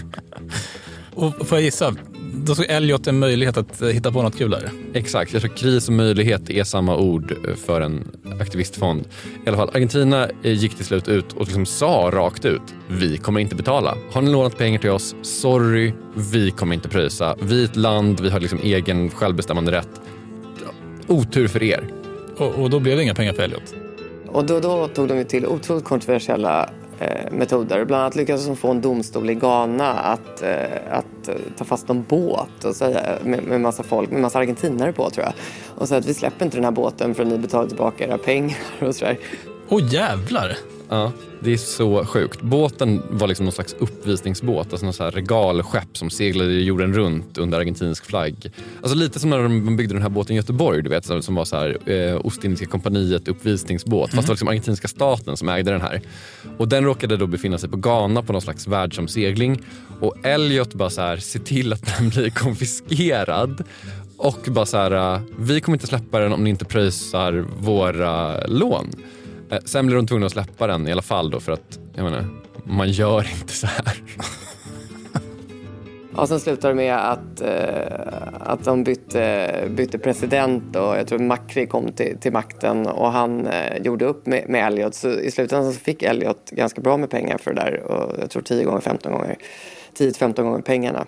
Och 1.15 1.49
får 1.49 1.59
jag 1.59 1.65
gissa, 1.65 1.95
då 2.35 2.55
såg 2.55 2.67
Elliot 2.69 3.07
en 3.07 3.19
möjlighet 3.19 3.57
att 3.57 3.83
hitta 3.83 4.13
på 4.13 4.23
något 4.23 4.39
kul 4.39 4.51
där? 4.51 4.71
Exakt, 4.95 5.33
jag 5.33 5.43
tror 5.43 5.57
kris 5.57 5.89
och 5.89 5.95
möjlighet 5.95 6.51
är 6.51 6.65
samma 6.65 6.97
ord 6.97 7.35
för 7.67 7.81
en 7.81 8.09
aktivistfond. 8.41 9.09
I 9.45 9.49
alla 9.49 9.57
fall, 9.57 9.71
Argentina 9.75 10.29
gick 10.43 10.77
till 10.77 10.85
slut 10.85 11.09
ut 11.09 11.33
och 11.33 11.47
liksom 11.47 11.67
sa 11.67 12.11
rakt 12.13 12.45
ut, 12.45 12.63
vi 12.89 13.17
kommer 13.17 13.41
inte 13.41 13.55
betala. 13.55 13.97
Har 14.13 14.23
ni 14.23 14.31
lånat 14.31 14.59
pengar 14.59 14.79
till 14.79 14.91
oss, 14.91 15.15
sorry, 15.23 15.93
vi 16.33 16.51
kommer 16.51 16.75
inte 16.75 16.89
pröjsa. 16.89 17.37
Vi 17.43 17.61
är 17.61 17.65
ett 17.65 17.77
land, 17.77 18.21
vi 18.21 18.31
har 18.31 18.41
liksom 18.41 18.59
egen 18.63 19.11
självbestämmande 19.11 19.73
rätt. 19.73 20.01
Otur 21.07 21.49
för 21.49 21.63
er. 21.63 21.89
Och, 22.37 22.55
och 22.55 22.71
då 22.71 22.81
blev 22.81 22.97
det 22.97 23.03
inga 23.03 23.15
pengar 23.15 23.33
för 23.33 23.43
Elliot? 23.43 23.75
Och 24.27 24.45
då, 24.45 24.61
då 24.61 24.89
tog 24.89 25.09
de 25.09 25.25
till 25.25 25.47
otroligt 25.47 25.85
kontroversiella 25.85 26.71
eh, 27.01 27.33
metoder. 27.33 27.85
Bland 27.85 28.03
annat 28.03 28.17
lyckades 28.17 28.47
de 28.47 28.57
få 28.57 28.71
en 28.71 28.81
domstol 28.81 29.31
i 29.31 29.35
Ghana 29.35 29.93
att, 29.93 30.43
eh, 30.43 30.51
att 30.91 31.29
eh, 31.29 31.35
ta 31.59 31.65
fast 31.65 31.91
en 31.91 32.05
båt 32.09 32.65
och 32.65 32.77
säga, 32.77 33.19
med, 33.23 33.43
med 33.43 33.61
massa 33.61 33.83
folk, 33.83 34.11
med 34.11 34.21
massa 34.21 34.39
argentinare 34.39 34.93
på 34.93 35.11
tror 35.11 35.27
jag. 35.27 35.35
Och 35.77 35.89
säga 35.89 35.99
att 35.99 36.07
vi 36.07 36.15
släpper 36.15 36.45
inte 36.45 36.57
den 36.57 36.65
här 36.65 36.71
båten 36.71 37.15
förrän 37.15 37.29
ni 37.29 37.39
betalar 37.39 37.69
tillbaka 37.69 38.07
era 38.07 38.19
pengar 38.19 38.59
och 38.81 38.95
sådär. 38.95 39.19
Åh 39.69 39.79
oh, 39.79 39.95
jävlar! 39.95 40.57
Ja, 40.93 41.13
det 41.41 41.53
är 41.53 41.57
så 41.57 42.05
sjukt. 42.05 42.43
Båten 42.43 43.03
var 43.11 43.29
liksom 43.29 43.45
någon 43.45 43.53
slags 43.53 43.77
uppvisningsbåt, 43.79 44.73
alltså 44.73 44.87
någon 44.87 44.93
så 44.93 45.05
här 45.05 45.11
regalskepp 45.11 45.97
som 45.97 46.11
seglade 46.11 46.53
jorden 46.53 46.95
runt 46.95 47.39
under 47.39 47.59
argentinsk 47.59 48.05
flagg. 48.05 48.53
Alltså 48.83 48.97
lite 48.97 49.21
som 49.21 49.31
när 49.31 49.43
de 49.43 49.77
byggde 49.77 49.95
den 49.95 50.03
här 50.03 50.09
båten 50.09 50.33
i 50.33 50.37
Göteborg, 50.37 50.83
du 50.83 50.91
vet, 50.91 51.25
som 51.25 51.35
var 51.35 51.45
så 51.45 51.57
här, 51.57 51.91
eh, 51.91 52.27
Ostindiska 52.27 52.67
kompaniet 52.67 53.29
uppvisningsbåt. 53.29 54.13
Mm. 54.13 54.17
Fast 54.17 54.27
det 54.27 54.31
var 54.31 54.35
liksom 54.35 54.49
argentinska 54.49 54.89
staten 54.89 55.37
som 55.37 55.49
ägde 55.49 55.71
den 55.71 55.81
här. 55.81 56.01
Och 56.59 56.69
den 56.69 56.85
råkade 56.85 57.17
då 57.17 57.27
befinna 57.27 57.59
sig 57.59 57.69
på 57.69 57.77
Ghana 57.77 58.23
på 58.23 58.33
någon 58.33 58.43
slags 58.43 58.67
världsomsegling. 58.67 59.63
Och 60.01 60.27
Elliot 60.27 60.75
bara 60.75 60.91
så 60.91 61.01
här, 61.01 61.17
se 61.17 61.39
till 61.39 61.73
att 61.73 61.99
den 61.99 62.09
blir 62.09 62.31
konfiskerad. 62.31 63.65
Och 64.17 64.49
bara 64.49 64.67
så 64.67 64.77
här, 64.77 65.21
vi 65.39 65.61
kommer 65.61 65.77
inte 65.77 65.87
släppa 65.87 66.19
den 66.19 66.33
om 66.33 66.45
ni 66.45 66.51
inte 66.51 66.65
pröjsar 66.65 67.47
våra 67.59 68.47
lån. 68.47 68.91
Eh, 69.51 69.59
sen 69.65 69.87
blir 69.87 69.97
de 69.97 70.07
tvungna 70.07 70.27
att 70.27 70.33
släppa 70.33 70.67
den 70.67 70.89
i 70.89 70.93
alla 70.93 71.03
fall 71.03 71.31
då 71.31 71.41
för 71.41 71.53
att, 71.53 71.79
jag 71.95 72.05
menar, 72.05 72.25
man 72.65 72.91
gör 72.91 73.27
inte 73.41 73.53
så 73.53 73.67
här. 73.67 74.03
Och 76.15 76.29
sen 76.29 76.41
slutade 76.41 76.75
det 76.75 76.77
med 76.77 77.11
att, 77.11 77.41
eh, 77.41 78.41
att 78.41 78.65
de 78.65 78.85
bytte, 78.85 79.51
bytte 79.71 79.99
president 79.99 80.77
och 80.77 80.97
jag 80.97 81.07
tror 81.07 81.19
Macri 81.19 81.67
kom 81.67 81.93
till, 81.93 82.19
till 82.21 82.33
makten 82.33 82.87
och 82.87 83.13
han 83.13 83.47
eh, 83.47 83.83
gjorde 83.83 84.05
upp 84.05 84.27
med, 84.27 84.49
med 84.49 84.67
Elliot. 84.67 84.95
Så 84.95 85.11
i 85.11 85.31
slutändan 85.31 85.73
så 85.73 85.81
fick 85.81 86.03
Elliot 86.03 86.51
ganska 86.51 86.81
bra 86.81 86.97
med 86.97 87.11
pengar 87.11 87.39
för 87.39 87.55
det 87.55 87.61
där 87.61 87.83
och 87.83 88.21
jag 88.21 88.31
tror 88.31 88.43
10 88.43 88.65
gånger 88.65 88.81
15 88.81 89.13
gånger 89.13 89.37
10-15 89.99 90.43
gånger 90.43 90.61
pengarna. 90.61 91.07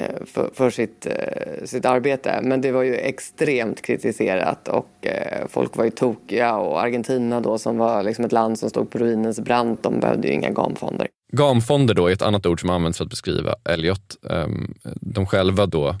Eh, 0.00 0.24
för, 0.26 0.50
för 0.54 0.70
sitt, 0.70 1.06
eh, 1.06 1.64
sitt 1.64 1.84
arbete. 1.84 2.40
Men 2.42 2.60
det 2.60 2.72
var 2.72 2.82
ju 2.82 2.94
extremt 2.94 3.82
kritiserat 3.82 4.68
och 4.68 5.06
eh, 5.06 5.46
folk 5.48 5.76
var 5.76 5.84
ju 5.84 5.90
tokiga 5.90 6.56
och 6.56 6.82
Argentina 6.82 7.40
då 7.40 7.58
som 7.58 7.78
var 7.78 8.02
liksom 8.02 8.24
ett 8.24 8.32
land 8.32 8.58
som 8.58 8.70
stod 8.70 8.90
på 8.90 8.98
ruinens 8.98 9.40
brant, 9.40 9.82
de 9.82 10.00
behövde 10.00 10.28
ju 10.28 10.34
inga 10.34 10.50
gamfonder. 10.50 11.08
Gamfonder 11.32 11.94
då 11.94 12.06
är 12.06 12.12
ett 12.12 12.22
annat 12.22 12.46
ord 12.46 12.60
som 12.60 12.70
används 12.70 12.98
för 12.98 13.04
att 13.04 13.10
beskriva 13.10 13.54
Elliot. 13.64 14.16
Ehm, 14.30 14.74
de 15.00 15.26
själva 15.26 15.66
då, 15.66 15.96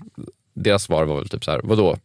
deras 0.54 0.82
svar 0.82 1.04
var 1.04 1.16
väl 1.16 1.28
typ 1.28 1.44
så 1.44 1.50
här, 1.50 1.60
vadå? 1.64 1.96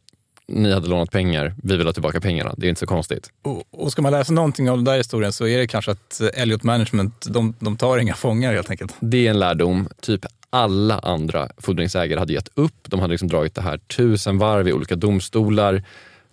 Ni 0.47 0.73
hade 0.73 0.87
lånat 0.87 1.11
pengar, 1.11 1.55
vi 1.63 1.77
vill 1.77 1.85
ha 1.85 1.93
tillbaka 1.93 2.21
pengarna. 2.21 2.53
Det 2.57 2.67
är 2.67 2.69
inte 2.69 2.79
så 2.79 2.85
konstigt. 2.85 3.29
Och, 3.41 3.63
och 3.71 3.91
ska 3.91 4.01
man 4.01 4.25
sig 4.25 4.35
någonting 4.35 4.69
av 4.69 4.77
den 4.77 4.85
där 4.85 4.97
historien 4.97 5.33
så 5.33 5.47
är 5.47 5.57
det 5.57 5.67
kanske 5.67 5.91
att 5.91 6.21
Elliot 6.33 6.63
Management, 6.63 7.25
de, 7.29 7.53
de 7.59 7.77
tar 7.77 7.97
inga 7.97 8.13
fångar 8.13 8.53
helt 8.53 8.69
enkelt. 8.69 8.95
Det 8.99 9.27
är 9.27 9.29
en 9.29 9.39
lärdom. 9.39 9.89
Typ 10.01 10.25
alla 10.49 10.99
andra 10.99 11.49
fordringsägare 11.57 12.19
hade 12.19 12.33
gett 12.33 12.49
upp. 12.53 12.89
De 12.89 12.99
hade 12.99 13.11
liksom 13.11 13.27
dragit 13.27 13.55
det 13.55 13.61
här 13.61 13.77
tusen 13.77 14.37
varv 14.37 14.67
i 14.67 14.73
olika 14.73 14.95
domstolar. 14.95 15.83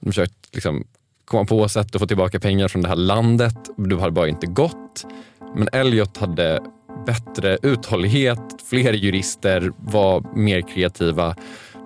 De 0.00 0.06
försökt 0.06 0.34
liksom 0.52 0.84
komma 1.24 1.44
på 1.44 1.68
sätt 1.68 1.94
att 1.94 2.00
få 2.00 2.06
tillbaka 2.06 2.40
pengar 2.40 2.68
från 2.68 2.82
det 2.82 2.88
här 2.88 2.96
landet. 2.96 3.56
Det 3.76 4.00
hade 4.00 4.12
bara 4.12 4.28
inte 4.28 4.46
gått. 4.46 5.06
Men 5.54 5.68
Elliot 5.72 6.16
hade 6.16 6.60
bättre 7.06 7.58
uthållighet, 7.62 8.38
fler 8.70 8.92
jurister, 8.92 9.72
var 9.78 10.36
mer 10.36 10.60
kreativa, 10.60 11.36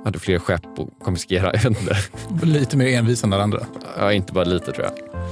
hade 0.06 0.18
fler 0.18 0.38
skepp 0.38 0.78
att 0.78 1.04
konfiskera. 1.04 1.52
Lite 2.42 2.76
mer 2.76 2.86
envis 2.86 3.24
än 3.24 3.32
alla 3.32 3.42
andra. 3.42 3.60
Ja, 3.98 4.12
inte 4.12 4.32
bara 4.32 4.44
lite 4.44 4.72
tror 4.72 4.84
jag. 4.84 5.22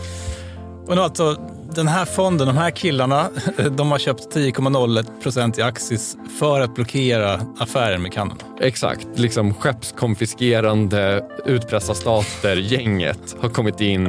Och 0.87 0.95
nu 0.95 1.01
alltså, 1.01 1.37
den 1.75 1.89
här 1.89 2.05
fonden, 2.05 2.47
de 2.47 2.57
här 2.57 2.71
killarna, 2.71 3.29
de 3.71 3.91
har 3.91 3.99
köpt 3.99 4.37
10,01 4.37 5.23
procent 5.23 5.59
i 5.59 5.63
Axis 5.63 6.17
för 6.39 6.61
att 6.61 6.75
blockera 6.75 7.41
affären 7.59 8.03
med 8.03 8.13
Kanada. 8.13 8.45
Exakt, 8.61 9.07
liksom 9.15 9.55
skeppskonfiskerande 9.55 11.25
utpressarstater-gänget 11.47 13.37
har 13.41 13.49
kommit 13.49 13.81
in 13.81 14.07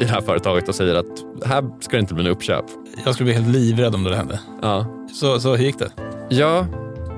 i 0.00 0.04
det 0.04 0.06
här 0.06 0.20
företaget 0.20 0.68
och 0.68 0.74
säger 0.74 0.94
att 0.94 1.46
här 1.46 1.64
ska 1.80 1.96
det 1.96 2.00
inte 2.00 2.14
bli 2.14 2.24
något 2.24 2.36
uppköp. 2.36 2.64
Jag 3.04 3.14
skulle 3.14 3.24
bli 3.24 3.34
helt 3.34 3.48
livrädd 3.48 3.94
om 3.94 4.04
det 4.04 4.16
hände. 4.16 4.40
Ja. 4.62 4.86
Så, 5.14 5.40
så 5.40 5.56
hur 5.56 5.64
gick 5.64 5.78
det? 5.78 5.90
Ja, 6.28 6.66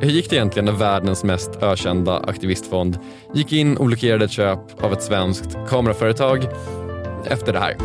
hur 0.03 0.11
gick 0.11 0.31
det 0.31 0.37
egentligen 0.37 0.65
när 0.65 0.73
världens 0.73 1.25
mest 1.25 1.51
ökända 1.63 2.19
aktivistfond 2.19 2.99
gick 3.35 3.53
in 3.53 3.77
och 3.77 3.87
blockerade 3.87 4.25
ett 4.25 4.31
köp 4.31 4.83
av 4.83 4.93
ett 4.93 5.03
svenskt 5.03 5.57
kameraföretag 5.69 6.45
efter 7.27 7.53
det 7.53 7.59
här? 7.59 7.77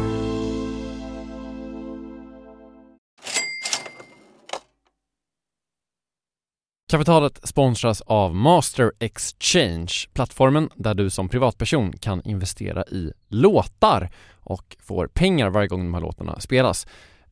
Kapitalet 6.92 7.40
sponsras 7.44 8.02
av 8.02 8.36
Master 8.36 8.92
Exchange, 9.00 9.94
plattformen 10.14 10.70
där 10.76 10.94
du 10.94 11.10
som 11.10 11.30
privatperson 11.30 11.94
kan 11.98 12.22
investera 12.22 12.84
i 12.84 13.12
låtar 13.28 14.10
och 14.40 14.78
får 14.80 15.08
pengar 15.08 15.50
varje 15.50 15.68
gång 15.68 15.80
de 15.80 15.94
här 15.94 16.02
låtarna 16.02 16.40
spelas. 16.40 16.88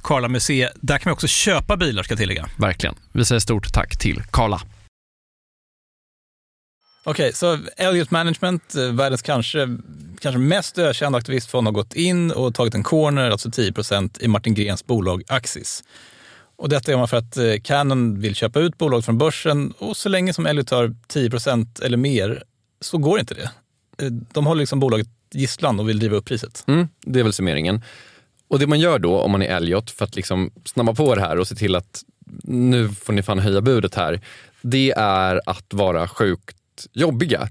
Karla 0.00 0.28
Museet. 0.28 0.72
Där 0.80 0.98
kan 0.98 1.10
man 1.10 1.12
också 1.12 1.26
köpa 1.26 1.76
bilar 1.76 2.02
ska 2.02 2.12
jag 2.12 2.18
tillägga. 2.18 2.48
Verkligen. 2.58 2.94
Vi 3.12 3.24
säger 3.24 3.40
stort 3.40 3.72
tack 3.72 3.98
till 3.98 4.22
Karla. 4.30 4.60
Okej, 7.04 7.22
okay, 7.22 7.32
så 7.32 7.58
Elliot 7.76 8.10
Management, 8.10 8.74
eh, 8.74 8.92
världens 8.92 9.22
kanske, 9.22 9.78
kanske 10.20 10.38
mest 10.38 10.78
ökända 10.78 11.18
aktivistfond, 11.18 11.66
har 11.66 11.72
gått 11.72 11.94
in 11.94 12.30
och 12.30 12.54
tagit 12.54 12.74
en 12.74 12.82
corner, 12.82 13.30
alltså 13.30 13.48
10% 13.48 14.22
i 14.22 14.28
Martin 14.28 14.54
Grens 14.54 14.86
bolag 14.86 15.22
Axis. 15.28 15.84
Och 16.56 16.68
detta 16.68 16.90
gör 16.90 16.98
man 16.98 17.08
för 17.08 17.16
att 17.16 17.36
eh, 17.36 17.54
Canon 17.62 18.20
vill 18.20 18.34
köpa 18.34 18.60
ut 18.60 18.78
bolaget 18.78 19.04
från 19.04 19.18
börsen 19.18 19.72
och 19.78 19.96
så 19.96 20.08
länge 20.08 20.32
som 20.32 20.46
Elliot 20.46 20.66
tar 20.66 20.94
10% 21.12 21.84
eller 21.84 21.96
mer 21.96 22.42
så 22.80 22.98
går 22.98 23.20
inte 23.20 23.34
det. 23.34 23.50
Eh, 24.04 24.10
de 24.10 24.46
håller 24.46 24.60
liksom 24.60 24.80
bolaget 24.80 25.08
gisslan 25.32 25.80
och 25.80 25.88
vill 25.88 25.98
driva 25.98 26.16
upp 26.16 26.24
priset. 26.24 26.64
Mm, 26.66 26.88
det 27.00 27.20
är 27.20 27.24
väl 27.24 27.32
summeringen. 27.32 27.82
Och 28.50 28.58
det 28.58 28.66
man 28.66 28.80
gör 28.80 28.98
då 28.98 29.20
om 29.20 29.30
man 29.30 29.42
är 29.42 29.56
Elliot 29.56 29.90
för 29.90 30.04
att 30.04 30.16
liksom 30.16 30.50
snabba 30.64 30.94
på 30.94 31.14
det 31.14 31.20
här 31.20 31.38
och 31.38 31.48
se 31.48 31.54
till 31.54 31.76
att 31.76 32.02
nu 32.44 32.88
får 32.88 33.12
ni 33.12 33.22
fan 33.22 33.38
höja 33.38 33.60
budet 33.60 33.94
här. 33.94 34.20
Det 34.62 34.92
är 34.96 35.40
att 35.46 35.74
vara 35.74 36.08
sjukt 36.08 36.56
jobbiga. 36.92 37.48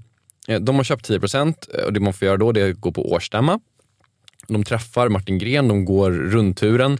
Eh, 0.48 0.60
de 0.60 0.76
har 0.76 0.84
köpt 0.84 1.04
10 1.04 1.20
eh, 1.34 1.84
och 1.86 1.92
det 1.92 2.00
man 2.00 2.12
får 2.12 2.26
göra 2.26 2.36
då 2.36 2.52
det 2.52 2.60
är 2.60 2.70
att 2.70 2.80
gå 2.80 2.92
på 2.92 3.12
årsstämma. 3.12 3.60
De 4.48 4.64
träffar 4.64 5.08
Martin 5.08 5.38
Gren, 5.38 5.68
de 5.68 5.84
går 5.84 6.10
rundturen. 6.10 6.98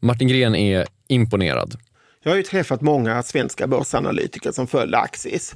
Martin 0.00 0.28
Gren 0.28 0.54
är 0.54 0.86
imponerad. 1.08 1.76
Jag 2.22 2.32
har 2.32 2.36
ju 2.36 2.42
träffat 2.42 2.80
många 2.80 3.22
svenska 3.22 3.66
börsanalytiker 3.66 4.52
som 4.52 4.66
följer 4.66 4.98
Axis. 4.98 5.54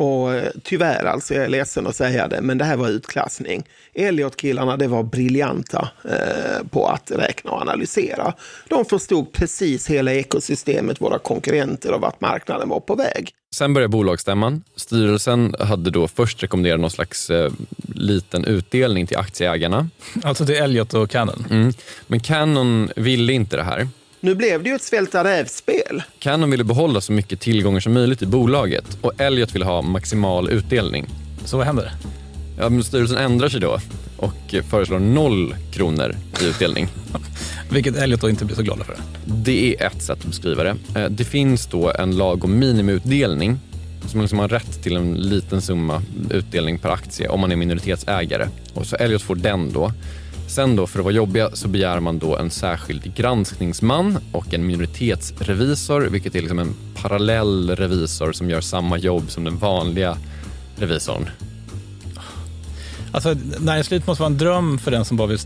Och 0.00 0.34
eh, 0.34 0.50
tyvärr, 0.62 1.04
alltså 1.04 1.34
jag 1.34 1.44
är 1.44 1.48
ledsen 1.48 1.86
att 1.86 1.96
säga 1.96 2.28
det, 2.28 2.40
men 2.42 2.58
det 2.58 2.64
här 2.64 2.76
var 2.76 2.88
utklassning. 2.88 3.62
Elliot-killarna, 3.94 4.76
det 4.76 4.88
var 4.88 5.02
briljanta 5.02 5.88
eh, 6.04 6.66
på 6.70 6.86
att 6.86 7.10
räkna 7.10 7.50
och 7.50 7.60
analysera. 7.60 8.34
De 8.68 8.84
förstod 8.84 9.32
precis 9.32 9.90
hela 9.90 10.12
ekosystemet, 10.12 11.00
våra 11.00 11.18
konkurrenter 11.18 11.92
och 11.92 12.00
vart 12.00 12.20
marknaden 12.20 12.68
var 12.68 12.80
på 12.80 12.94
väg. 12.94 13.30
Sen 13.54 13.74
började 13.74 13.88
bolagsstämman. 13.88 14.62
Styrelsen 14.76 15.54
hade 15.58 15.90
då 15.90 16.08
först 16.08 16.42
rekommenderat 16.42 16.80
någon 16.80 16.90
slags 16.90 17.30
eh, 17.30 17.52
liten 17.94 18.44
utdelning 18.44 19.06
till 19.06 19.16
aktieägarna. 19.16 19.88
Alltså 20.22 20.46
till 20.46 20.54
Elliot 20.54 20.94
och 20.94 21.10
Canon? 21.10 21.46
Mm. 21.50 21.72
Men 22.06 22.20
Canon 22.20 22.90
ville 22.96 23.32
inte 23.32 23.56
det 23.56 23.64
här. 23.64 23.88
Nu 24.22 24.34
blev 24.34 24.62
det 24.62 24.68
ju 24.68 24.74
ett 24.74 24.82
svälta 24.82 25.24
räv-spel. 25.24 26.02
Canon 26.18 26.50
ville 26.50 26.64
behålla 26.64 27.00
så 27.00 27.12
mycket 27.12 27.40
tillgångar 27.40 27.80
som 27.80 27.92
möjligt 27.92 28.22
i 28.22 28.26
bolaget 28.26 28.98
och 29.00 29.20
Elliot 29.20 29.54
ville 29.54 29.64
ha 29.64 29.82
maximal 29.82 30.50
utdelning. 30.50 31.06
Så 31.44 31.56
vad 31.56 31.66
händer? 31.66 31.92
Ja, 32.58 32.68
men 32.68 32.84
styrelsen 32.84 33.18
ändrar 33.18 33.48
sig 33.48 33.60
då 33.60 33.78
och 34.16 34.54
föreslår 34.70 34.98
noll 34.98 35.54
kronor 35.72 36.16
i 36.40 36.44
utdelning. 36.44 36.88
Vilket 37.70 37.96
Elliot 37.96 38.20
då 38.20 38.30
inte 38.30 38.44
blir 38.44 38.56
så 38.56 38.62
glada 38.62 38.84
för. 38.84 38.96
Det 39.24 39.76
är 39.76 39.86
ett 39.86 40.02
sätt 40.02 40.18
att 40.18 40.26
beskriva 40.26 40.62
det. 40.62 40.76
Eh, 40.96 41.10
det 41.10 41.24
finns 41.24 41.66
då 41.66 41.92
en 41.98 42.16
lag 42.16 42.44
om 42.44 42.58
minimiutdelning 42.58 43.58
så 44.08 44.16
man 44.16 44.24
liksom 44.24 44.38
har 44.38 44.48
rätt 44.48 44.82
till 44.82 44.96
en 44.96 45.14
liten 45.14 45.62
summa 45.62 46.02
utdelning 46.30 46.78
per 46.78 46.88
aktie 46.88 47.28
om 47.28 47.40
man 47.40 47.52
är 47.52 47.56
minoritetsägare. 47.56 48.48
Och 48.74 48.86
så 48.86 48.96
Elliot 48.96 49.22
får 49.22 49.34
den 49.34 49.72
då. 49.72 49.92
Sen 50.50 50.76
då, 50.76 50.86
för 50.86 50.98
att 50.98 51.04
vara 51.04 51.14
jobbiga, 51.14 51.50
så 51.52 51.68
begär 51.68 52.00
man 52.00 52.18
då 52.18 52.36
en 52.36 52.50
särskild 52.50 53.14
granskningsman 53.14 54.18
och 54.32 54.54
en 54.54 54.66
minoritetsrevisor, 54.66 56.00
vilket 56.00 56.34
är 56.34 56.40
liksom 56.40 56.58
en 56.58 56.74
parallell 57.02 57.76
revisor 57.76 58.32
som 58.32 58.50
gör 58.50 58.60
samma 58.60 58.98
jobb 58.98 59.30
som 59.30 59.44
den 59.44 59.56
vanliga 59.56 60.16
revisorn. 60.76 61.30
Alltså, 63.12 63.36
näringslivet 63.58 64.06
måste 64.06 64.22
vara 64.22 64.32
en 64.32 64.38
dröm 64.38 64.78
för 64.78 64.90
den 64.90 65.04
som 65.04 65.16
bara 65.16 65.28
vill 65.28 65.38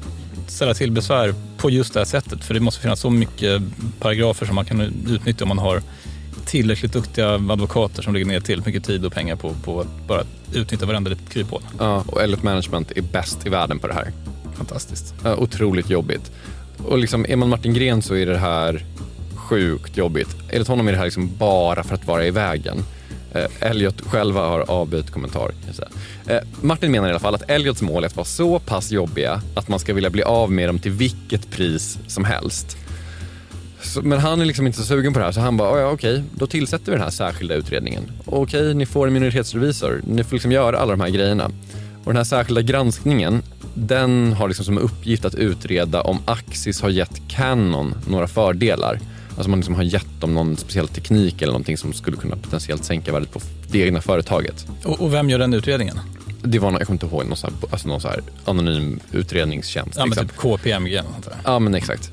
ställa 0.46 0.74
till 0.74 0.92
besvär 0.92 1.34
på 1.56 1.70
just 1.70 1.94
det 1.94 2.00
här 2.00 2.04
sättet. 2.04 2.44
För 2.44 2.54
det 2.54 2.60
måste 2.60 2.80
finnas 2.80 3.00
så 3.00 3.10
mycket 3.10 3.62
paragrafer 4.00 4.46
som 4.46 4.54
man 4.54 4.64
kan 4.64 4.80
utnyttja 5.08 5.44
om 5.44 5.48
man 5.48 5.58
har 5.58 5.82
tillräckligt 6.46 6.92
duktiga 6.92 7.34
advokater 7.34 8.02
som 8.02 8.12
lägger 8.12 8.26
ner 8.26 8.40
tillräckligt 8.40 8.74
mycket 8.74 8.84
tid 8.84 9.06
och 9.06 9.12
pengar 9.12 9.36
på, 9.36 9.54
på 9.64 9.80
att 9.80 10.06
bara 10.08 10.22
utnyttja 10.52 10.86
varenda 10.86 11.10
litet 11.10 11.30
kryphål. 11.30 11.62
Ja, 11.78 12.04
och 12.06 12.22
Elliot 12.22 12.42
Management 12.42 12.92
är 12.96 13.02
bäst 13.02 13.46
i 13.46 13.48
världen 13.48 13.78
på 13.78 13.86
det 13.86 13.94
här. 13.94 14.12
Fantastiskt. 14.56 15.14
Otroligt 15.38 15.90
jobbigt. 15.90 16.32
Och 16.84 16.98
liksom, 16.98 17.26
är 17.28 17.36
man 17.36 17.48
Martin 17.48 17.74
Gren 17.74 18.02
så 18.02 18.14
är 18.14 18.26
det 18.26 18.38
här 18.38 18.84
sjukt 19.34 19.96
jobbigt. 19.96 20.36
Enligt 20.50 20.68
honom 20.68 20.88
är 20.88 20.92
det 20.92 20.98
här 20.98 21.04
liksom 21.04 21.30
bara 21.38 21.82
för 21.82 21.94
att 21.94 22.06
vara 22.06 22.26
i 22.26 22.30
vägen. 22.30 22.84
Eh, 23.32 23.70
Elliot 23.70 24.00
själva 24.00 24.40
har 24.40 24.70
avbytt 24.70 25.10
kommentar. 25.10 25.50
Eh, 26.26 26.38
Martin 26.60 26.92
menar 26.92 27.08
i 27.08 27.10
alla 27.10 27.20
fall 27.20 27.34
att 27.34 27.50
Elliots 27.50 27.82
mål 27.82 28.04
är 28.04 28.06
att 28.06 28.16
vara 28.16 28.24
så 28.24 28.58
pass 28.58 28.92
jobbiga 28.92 29.42
att 29.54 29.68
man 29.68 29.78
ska 29.78 29.94
vilja 29.94 30.10
bli 30.10 30.22
av 30.22 30.52
med 30.52 30.68
dem 30.68 30.78
till 30.78 30.92
vilket 30.92 31.50
pris 31.50 31.98
som 32.06 32.24
helst. 32.24 32.76
Så, 33.82 34.02
men 34.02 34.18
han 34.18 34.40
är 34.40 34.44
liksom 34.44 34.66
inte 34.66 34.78
så 34.78 34.84
sugen 34.84 35.12
på 35.12 35.18
det 35.18 35.24
här 35.24 35.32
så 35.32 35.40
han 35.40 35.56
bara, 35.56 35.80
ja 35.80 35.90
okej, 35.90 36.22
då 36.34 36.46
tillsätter 36.46 36.84
vi 36.84 36.92
den 36.92 37.00
här 37.00 37.10
särskilda 37.10 37.54
utredningen. 37.54 38.02
Okej, 38.24 38.74
ni 38.74 38.86
får 38.86 39.06
en 39.06 39.12
minoritetsrevisor, 39.12 40.00
ni 40.06 40.24
får 40.24 40.32
liksom 40.36 40.52
göra 40.52 40.78
alla 40.78 40.90
de 40.90 41.00
här 41.00 41.08
grejerna. 41.08 41.50
Och 42.04 42.12
den 42.12 42.16
här 42.16 42.24
särskilda 42.24 42.62
granskningen, 42.62 43.42
den 43.74 44.32
har 44.32 44.48
liksom 44.48 44.64
som 44.64 44.78
uppgift 44.78 45.24
att 45.24 45.34
utreda 45.34 46.00
om 46.00 46.18
Axis 46.24 46.80
har 46.82 46.88
gett 46.90 47.28
Canon 47.28 47.94
några 48.08 48.26
fördelar. 48.28 49.00
Alltså 49.37 49.50
man 49.50 49.58
liksom 49.58 49.74
har 49.74 49.82
gett 49.82 50.20
dem 50.20 50.34
någon 50.34 50.56
speciell 50.56 50.88
teknik 50.88 51.42
eller 51.42 51.52
någonting 51.52 51.76
som 51.78 51.92
skulle 51.92 52.16
kunna 52.16 52.37
potentiellt 52.37 52.84
sänka 52.84 53.12
värdet 53.12 53.32
på 53.32 53.40
det 53.70 53.78
egna 53.78 54.00
företaget. 54.00 54.66
Och, 54.84 55.00
och 55.00 55.14
vem 55.14 55.30
gör 55.30 55.38
den 55.38 55.54
utredningen? 55.54 56.00
Det 56.42 56.58
var, 56.58 56.70
någon- 56.70 56.78
jag 56.78 56.87
kommer 56.87 56.94
inte 57.04 57.16
ihåg, 57.16 57.26
någon, 57.26 57.37
så 57.37 57.46
här, 57.46 57.54
alltså 57.70 57.88
någon 57.88 58.00
så 58.00 58.08
här 58.08 58.22
anonym 58.44 59.00
utredningstjänst. 59.12 59.94
Ja, 59.98 60.06
men 60.06 60.10
liksom. 60.10 60.28
typ 60.28 60.37
KPMG. 60.37 61.00
ja 61.44 61.58
men 61.58 61.74
exakt. 61.74 62.10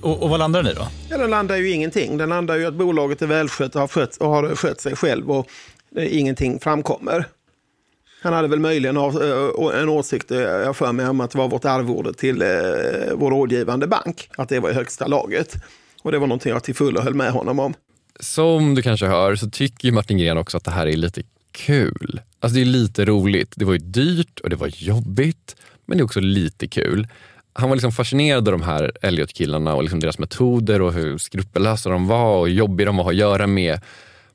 Och, 0.00 0.22
och 0.22 0.30
vad 0.30 0.38
landar 0.38 0.62
den 0.62 0.72
i 0.72 0.74
då? 0.74 0.88
Ja, 1.08 1.18
den 1.18 1.30
landar 1.30 1.56
ju 1.56 1.70
ingenting. 1.70 2.16
Den 2.18 2.28
landar 2.28 2.56
ju 2.56 2.66
att 2.66 2.74
bolaget 2.74 3.22
är 3.22 3.26
välskött 3.26 3.74
och 3.74 3.80
har, 3.80 3.88
skött, 3.88 4.16
och 4.16 4.28
har 4.30 4.54
skött 4.54 4.80
sig 4.80 4.96
själv 4.96 5.30
och 5.30 5.46
eh, 5.96 6.18
ingenting 6.18 6.60
framkommer. 6.60 7.24
Han 8.22 8.32
hade 8.32 8.48
väl 8.48 8.60
möjligen 8.60 8.96
eh, 8.96 9.80
en 9.80 9.88
åsikt, 9.88 10.30
eh, 10.30 10.38
jag 10.40 10.76
för 10.76 10.92
mig, 10.92 11.08
om 11.08 11.20
att 11.20 11.30
det 11.30 11.38
var 11.38 11.48
vårt 11.48 11.64
arvode 11.64 12.14
till 12.14 12.42
eh, 12.42 12.48
vår 13.14 13.30
rådgivande 13.30 13.86
bank. 13.86 14.30
Att 14.36 14.48
det 14.48 14.60
var 14.60 14.70
i 14.70 14.74
högsta 14.74 15.06
laget. 15.06 15.56
Och 16.02 16.12
det 16.12 16.18
var 16.18 16.26
någonting 16.26 16.52
jag 16.52 16.64
till 16.64 16.74
fullo 16.74 17.00
höll 17.00 17.14
med 17.14 17.32
honom 17.32 17.58
om. 17.58 17.74
Som 18.20 18.74
du 18.74 18.82
kanske 18.82 19.06
hör 19.06 19.36
så 19.36 19.50
tycker 19.50 19.88
ju 19.88 19.92
Martin 19.92 20.18
Gren 20.18 20.38
också 20.38 20.56
att 20.56 20.64
det 20.64 20.70
här 20.70 20.86
är 20.86 20.96
lite 20.96 21.22
kul. 21.52 22.20
Alltså 22.40 22.54
det 22.54 22.62
är 22.62 22.64
lite 22.64 23.04
roligt. 23.04 23.52
Det 23.56 23.64
var 23.64 23.72
ju 23.72 23.78
dyrt 23.78 24.40
och 24.40 24.50
det 24.50 24.56
var 24.56 24.70
jobbigt, 24.76 25.56
men 25.86 25.98
det 25.98 26.02
är 26.02 26.04
också 26.04 26.20
lite 26.20 26.66
kul. 26.66 27.08
Han 27.52 27.68
var 27.68 27.76
liksom 27.76 27.92
fascinerad 27.92 28.48
av 28.48 28.52
de 28.52 28.62
här 28.62 28.92
Elliot-killarna 29.02 29.74
och 29.74 29.82
liksom 29.82 30.00
deras 30.00 30.18
metoder 30.18 30.82
och 30.82 30.92
hur 30.92 31.18
skrupellösa 31.18 31.90
de 31.90 32.06
var 32.06 32.38
och 32.38 32.48
jobbiga 32.48 32.86
de 32.86 32.96
var 32.96 33.02
att 33.02 33.06
ha 33.06 33.12
att 33.12 33.16
göra 33.16 33.46
med. 33.46 33.80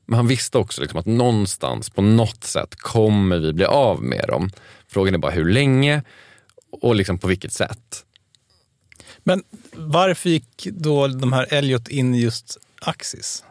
Men 0.06 0.18
han 0.18 0.28
visste 0.28 0.58
också 0.58 0.82
liksom 0.82 1.00
att 1.00 1.06
någonstans, 1.06 1.90
på 1.90 2.02
något 2.02 2.44
sätt, 2.44 2.76
kommer 2.76 3.38
vi 3.38 3.54
bli 3.54 3.66
av 3.66 4.04
med 4.04 4.26
dem. 4.28 4.50
Frågan 4.88 5.14
är 5.14 5.18
bara 5.18 5.32
hur 5.32 5.50
länge 5.50 6.04
och 6.82 6.96
liksom 6.96 7.18
på 7.18 7.28
vilket 7.28 7.54
sätt. 7.54 8.06
Men 9.24 9.44
varför 9.74 10.30
gick 10.30 10.68
då 10.72 11.08
de 11.08 11.34
här 11.34 11.54
Elliot 11.54 11.88
in 11.88 12.16
i 12.16 12.22
just 12.22 12.58
Axis? 12.82 13.44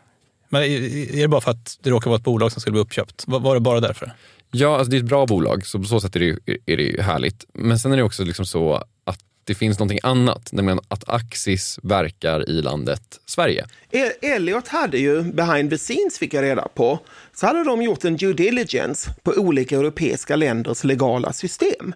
Men 0.49 0.63
är, 0.63 1.21
det 1.21 1.29
bara 1.29 1.41
för 1.41 1.51
att 1.51 1.79
det 1.83 1.91
råkar 1.91 2.11
vara 2.11 2.19
ett 2.19 2.25
bolag 2.25 2.53
som 2.53 2.61
skulle 2.61 2.73
bli 2.73 2.81
uppköpt? 2.81 3.25
Var, 3.27 3.55
det 3.55 3.61
bara 3.61 3.81
därför? 3.81 4.13
Ja, 4.51 4.77
alltså 4.77 4.91
det 4.91 4.97
är 4.97 4.99
ett 4.99 5.07
bra 5.07 5.27
bolag, 5.27 5.67
så 5.67 5.79
på 5.79 5.85
så 5.85 6.01
sätt 6.01 6.17
är 6.17 6.21
det, 6.21 6.59
är 6.67 6.77
det 6.77 7.03
härligt. 7.03 7.45
Men 7.55 7.79
sen 7.79 7.93
är 7.93 7.97
det 7.97 8.03
också 8.03 8.25
liksom 8.25 8.47
så 8.47 8.85
det 9.45 9.55
finns 9.55 9.79
någonting 9.79 9.99
annat, 10.03 10.53
nämligen 10.53 10.81
att 10.89 11.09
Axis 11.09 11.79
verkar 11.83 12.51
i 12.51 12.63
landet 12.63 13.03
Sverige. 13.27 13.67
E- 13.91 14.13
Elliot 14.23 14.69
hade 14.69 14.99
ju, 14.99 15.23
behind 15.23 15.71
the 15.71 15.79
scenes 15.79 16.19
fick 16.19 16.35
jag 16.35 16.43
reda 16.43 16.69
på, 16.69 16.99
så 17.35 17.47
hade 17.47 17.65
de 17.65 17.83
gjort 17.83 18.05
en 18.05 18.17
due 18.17 18.33
diligence 18.33 19.15
på 19.23 19.33
olika 19.33 19.77
europeiska 19.77 20.37
länders 20.37 20.85
legala 20.85 21.33
system. 21.33 21.95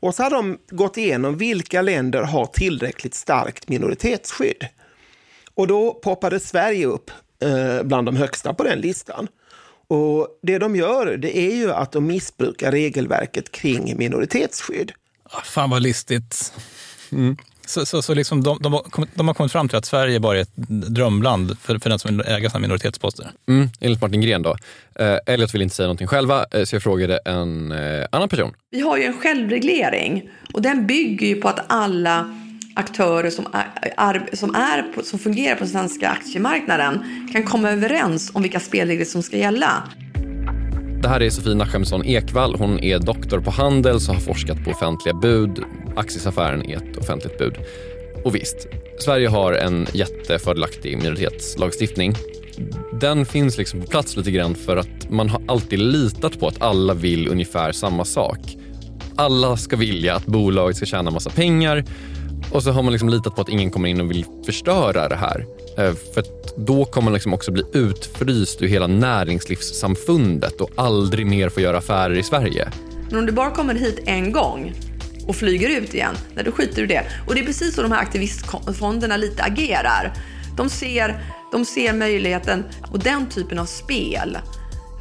Och 0.00 0.14
så 0.14 0.22
hade 0.22 0.36
de 0.36 0.58
gått 0.70 0.96
igenom 0.96 1.36
vilka 1.36 1.82
länder 1.82 2.22
har 2.22 2.46
tillräckligt 2.46 3.14
starkt 3.14 3.68
minoritetsskydd. 3.68 4.66
Och 5.54 5.66
då 5.66 5.94
poppade 5.94 6.40
Sverige 6.40 6.86
upp 6.86 7.10
eh, 7.42 7.82
bland 7.82 8.06
de 8.08 8.16
högsta 8.16 8.54
på 8.54 8.64
den 8.64 8.80
listan. 8.80 9.28
Och 9.88 10.28
det 10.42 10.58
de 10.58 10.76
gör, 10.76 11.16
det 11.16 11.38
är 11.38 11.54
ju 11.54 11.72
att 11.72 11.92
de 11.92 12.06
missbrukar 12.06 12.72
regelverket 12.72 13.52
kring 13.52 13.96
minoritetsskydd. 13.98 14.92
Ah, 15.30 15.40
Fan 15.44 15.70
vad 15.70 15.82
listigt. 15.82 16.52
Så, 17.66 17.86
så, 17.86 18.02
så 18.02 18.14
liksom 18.14 18.42
de, 18.42 18.58
de, 18.60 18.72
har 18.72 18.80
kommit, 18.80 19.10
de 19.14 19.28
har 19.28 19.34
kommit 19.34 19.52
fram 19.52 19.68
till 19.68 19.78
att 19.78 19.84
Sverige 19.84 20.20
bara 20.20 20.36
är 20.38 20.42
ett 20.42 20.56
drömland 20.66 21.58
för, 21.58 21.78
för 21.78 21.90
den 21.90 21.98
som 21.98 22.16
vill 22.16 22.26
äga 22.26 22.50
sina 22.50 22.60
minoritetsposter. 22.60 23.30
Mm, 23.48 23.68
enligt 23.80 24.00
Martin 24.00 24.20
Gren 24.20 24.42
då. 24.42 24.56
Eh, 24.98 25.18
Elliot 25.26 25.54
vill 25.54 25.62
inte 25.62 25.74
säga 25.74 25.86
någonting 25.86 26.06
själva, 26.06 26.46
eh, 26.50 26.64
så 26.64 26.74
jag 26.74 26.82
frågade 26.82 27.20
en 27.24 27.72
eh, 27.72 28.06
annan 28.12 28.28
person. 28.28 28.52
Vi 28.70 28.80
har 28.80 28.96
ju 28.96 29.04
en 29.04 29.18
självreglering 29.18 30.30
och 30.54 30.62
den 30.62 30.86
bygger 30.86 31.26
ju 31.26 31.40
på 31.40 31.48
att 31.48 31.64
alla 31.66 32.34
aktörer 32.74 33.30
som, 33.30 33.46
är, 33.52 34.36
som, 34.36 34.54
är 34.54 35.02
som 35.02 35.18
fungerar 35.18 35.54
på 35.54 35.60
den 35.60 35.72
svenska 35.72 36.08
aktiemarknaden 36.08 37.04
kan 37.32 37.42
komma 37.42 37.70
överens 37.70 38.30
om 38.34 38.42
vilka 38.42 38.60
spelregler 38.60 39.04
som 39.04 39.22
ska 39.22 39.36
gälla. 39.36 39.82
Det 41.02 41.08
här 41.08 41.22
är 41.22 41.30
Sofie 41.30 41.54
Nachemsson 41.54 42.04
Ekvall. 42.04 42.54
Hon 42.58 42.80
är 42.80 42.98
doktor 42.98 43.40
på 43.40 43.50
Handels 43.50 44.08
och 44.08 44.14
har 44.14 44.20
forskat 44.20 44.64
på 44.64 44.70
offentliga 44.70 45.14
bud. 45.14 45.64
Axisaffären 45.98 46.70
är 46.70 46.76
ett 46.76 46.96
offentligt 46.96 47.38
bud. 47.38 47.54
Och 48.24 48.34
visst, 48.34 48.66
Sverige 48.98 49.28
har 49.28 49.52
en 49.52 49.86
jättefördelaktig 49.92 50.96
minoritetslagstiftning. 50.96 52.14
Den 53.00 53.26
finns 53.26 53.58
liksom 53.58 53.80
på 53.80 53.86
plats 53.86 54.16
lite 54.16 54.30
grann 54.30 54.54
för 54.54 54.76
att 54.76 55.10
man 55.10 55.28
har 55.28 55.42
alltid 55.48 55.78
litat 55.78 56.40
på 56.40 56.48
att 56.48 56.62
alla 56.62 56.94
vill 56.94 57.28
ungefär 57.28 57.72
samma 57.72 58.04
sak. 58.04 58.38
Alla 59.16 59.56
ska 59.56 59.76
vilja 59.76 60.14
att 60.14 60.26
bolaget 60.26 60.76
ska 60.76 60.86
tjäna 60.86 61.10
massa 61.10 61.30
pengar 61.30 61.84
och 62.52 62.62
så 62.62 62.70
har 62.70 62.82
man 62.82 62.92
liksom 62.92 63.08
litat 63.08 63.34
på 63.36 63.42
att 63.42 63.48
ingen 63.48 63.70
kommer 63.70 63.88
in 63.88 64.00
och 64.00 64.10
vill 64.10 64.24
förstöra 64.46 65.08
det 65.08 65.16
här. 65.16 65.46
Eh, 65.78 65.94
för 66.14 66.20
att 66.20 66.56
då 66.56 66.84
kommer 66.84 67.04
man 67.04 67.12
liksom 67.12 67.34
också 67.34 67.52
bli 67.52 67.64
utfryst 67.72 68.62
ur 68.62 68.68
hela 68.68 68.86
näringslivssamfundet 68.86 70.60
och 70.60 70.70
aldrig 70.74 71.26
mer 71.26 71.48
få 71.48 71.60
göra 71.60 71.78
affärer 71.78 72.18
i 72.18 72.22
Sverige. 72.22 72.68
Men 73.10 73.18
om 73.18 73.26
du 73.26 73.32
bara 73.32 73.50
kommer 73.50 73.74
hit 73.74 74.00
en 74.06 74.32
gång 74.32 74.72
och 75.28 75.36
flyger 75.36 75.68
ut 75.68 75.94
igen, 75.94 76.16
nej, 76.34 76.44
då 76.44 76.52
skiter 76.52 76.76
du 76.76 76.82
i 76.82 76.86
det. 76.86 77.04
Och 77.26 77.34
det 77.34 77.40
är 77.40 77.44
precis 77.44 77.74
så 77.74 77.82
de 77.82 77.92
här 77.92 78.02
aktivistfonderna 78.02 79.16
lite 79.16 79.42
agerar. 79.42 80.12
De 80.56 80.68
ser, 80.70 81.24
de 81.52 81.64
ser 81.64 81.92
möjligheten 81.92 82.64
och 82.90 82.98
den 82.98 83.28
typen 83.28 83.58
av 83.58 83.66
spel 83.66 84.38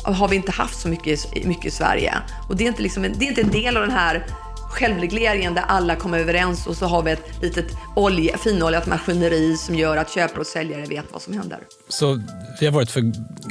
har 0.03 0.27
vi 0.27 0.35
inte 0.35 0.51
haft 0.51 0.79
så 0.81 0.87
mycket, 0.87 1.45
mycket 1.45 1.65
i 1.65 1.71
Sverige. 1.71 2.13
Och 2.49 2.57
det 2.57 2.63
är, 2.63 2.67
inte 2.67 2.81
liksom, 2.81 3.03
det 3.03 3.25
är 3.25 3.29
inte 3.29 3.41
en 3.41 3.51
del 3.51 3.77
av 3.77 3.83
den 3.83 3.91
här 3.91 4.25
självregleringen 4.69 5.53
där 5.53 5.63
alla 5.67 5.95
kommer 5.95 6.19
överens 6.19 6.67
och 6.67 6.75
så 6.75 6.85
har 6.85 7.03
vi 7.03 7.11
ett 7.11 7.41
litet 7.41 7.77
olje, 7.95 8.37
finoljat 8.37 8.87
maskineri 8.87 9.57
som 9.57 9.75
gör 9.75 9.97
att 9.97 10.11
köpare 10.11 10.39
och 10.39 10.47
säljare 10.47 10.85
vet 10.85 11.05
vad 11.11 11.21
som 11.21 11.33
händer. 11.33 11.59
Så 11.89 12.21
vi 12.59 12.65
har 12.65 12.73
varit 12.73 12.91
för 12.91 13.01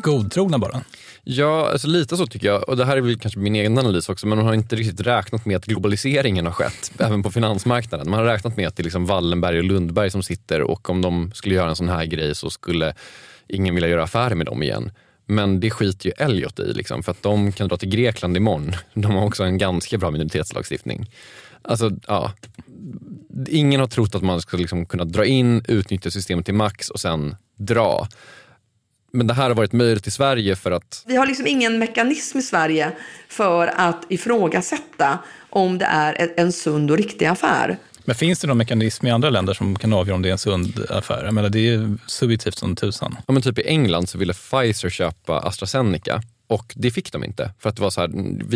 godtrogna 0.03 0.59
bara. 0.59 0.81
Ja, 1.29 1.71
alltså 1.73 1.89
lite 1.89 2.17
så 2.17 2.27
tycker 2.27 2.47
jag. 2.47 2.69
Och 2.69 2.77
det 2.77 2.85
här 2.85 2.97
är 2.97 3.01
väl 3.01 3.19
kanske 3.19 3.41
min 3.41 3.57
egen 3.57 3.79
analys 3.79 4.09
också, 4.09 4.27
men 4.27 4.39
man 4.39 4.47
har 4.47 4.55
inte 4.55 4.77
riktigt 4.77 5.07
räknat 5.07 5.47
med 5.47 5.57
att 5.57 5.65
globaliseringen 5.65 6.47
har 6.47 6.53
skett, 6.53 6.93
även 6.99 7.23
på 7.23 7.31
finansmarknaden. 7.31 8.11
Man 8.11 8.19
har 8.19 8.27
räknat 8.27 8.57
med 8.57 8.69
att 8.69 8.77
det 8.77 8.81
är 8.81 8.85
liksom 8.85 9.07
Wallenberg 9.07 9.59
och 9.59 9.65
Lundberg 9.65 10.11
som 10.11 10.23
sitter 10.23 10.63
och 10.63 10.91
om 10.91 11.03
de 11.03 11.33
skulle 11.35 11.55
göra 11.55 11.69
en 11.69 11.77
sån 11.77 11.89
här 11.89 12.05
grej 12.05 12.35
så 12.35 12.51
skulle 12.51 12.95
ingen 13.49 13.75
vilja 13.75 13.89
göra 13.89 14.03
affärer 14.03 14.35
med 14.35 14.47
dem 14.47 14.63
igen. 14.63 14.91
Men 15.27 15.61
det 15.61 15.71
skiter 15.71 16.07
ju 16.07 16.13
Elliot 16.19 16.59
i, 16.59 16.73
liksom, 16.73 17.03
för 17.03 17.13
att 17.13 17.23
de 17.23 17.53
kan 17.53 17.69
dra 17.69 17.77
till 17.77 17.89
Grekland 17.89 18.37
imorgon. 18.37 18.73
De 18.95 19.13
har 19.13 19.25
också 19.27 19.45
en 19.45 19.59
ganska 19.59 19.99
bra 19.99 20.11
minoritetslagstiftning. 20.11 21.11
Alltså, 21.63 21.91
ja. 22.07 22.33
Ingen 23.49 23.81
har 23.81 23.87
trott 23.87 24.15
att 24.15 24.23
man 24.23 24.41
ska 24.41 24.57
liksom 24.57 24.87
kunna 24.87 25.05
dra 25.05 25.25
in, 25.25 25.65
utnyttja 25.69 26.11
systemet 26.11 26.45
till 26.45 26.55
max 26.55 26.91
och 26.91 27.01
sen 27.01 27.37
dra. 27.59 28.09
Men 29.13 29.27
det 29.27 29.35
här 29.35 29.43
har 29.49 29.55
varit 29.55 29.73
möjligt 29.73 30.07
i 30.07 30.11
Sverige 30.11 30.57
för 30.57 30.71
att 30.71 31.03
Vi 31.07 31.17
har 31.17 31.27
liksom 31.27 31.47
ingen 31.47 31.79
mekanism 31.79 32.39
i 32.39 32.43
Sverige 32.43 32.93
för 33.29 33.67
att 33.67 34.05
ifrågasätta 34.09 35.19
om 35.51 35.79
det 35.79 35.85
är 35.85 36.15
en- 36.21 36.31
en 36.37 36.53
sund 36.53 36.91
och 36.91 36.97
riktig 36.97 37.27
affär. 37.27 37.79
Men 38.07 38.17
finns 38.17 38.39
det 38.39 38.47
någon 38.47 38.59
mekanism 38.59 39.07
i 39.07 39.11
andra 39.11 39.31
länder 39.31 39.55
som 39.55 39.77
kan 39.77 39.93
avgöra 39.93 40.15
om 40.15 40.23
det 40.23 40.29
är 40.29 40.33
en 40.33 40.39
sund 40.39 40.87
affär? 40.91 41.25
Jag 41.25 41.35
menar, 41.35 41.49
det 41.49 41.59
är 41.59 41.73
ju 41.73 41.99
subjektivt 42.07 42.59
som 42.59 42.77
tusan. 42.77 43.17
Ja, 43.27 43.33
men 43.33 43.43
typ 43.43 43.59
i 43.59 43.63
England 43.67 44.09
så 44.09 44.19
ville 44.19 44.33
Pfizer 44.33 44.91
köpa 44.91 45.39
AstraZeneca 45.39 46.23
och 46.47 46.75
det 46.77 46.91
fick 46.91 47.13
de 47.13 47.25
inte. 47.25 47.51
För 47.59 47.69
att 47.69 47.77
det 47.77 47.83
var 47.83 47.91
så 47.91 48.01
här, 48.01 48.09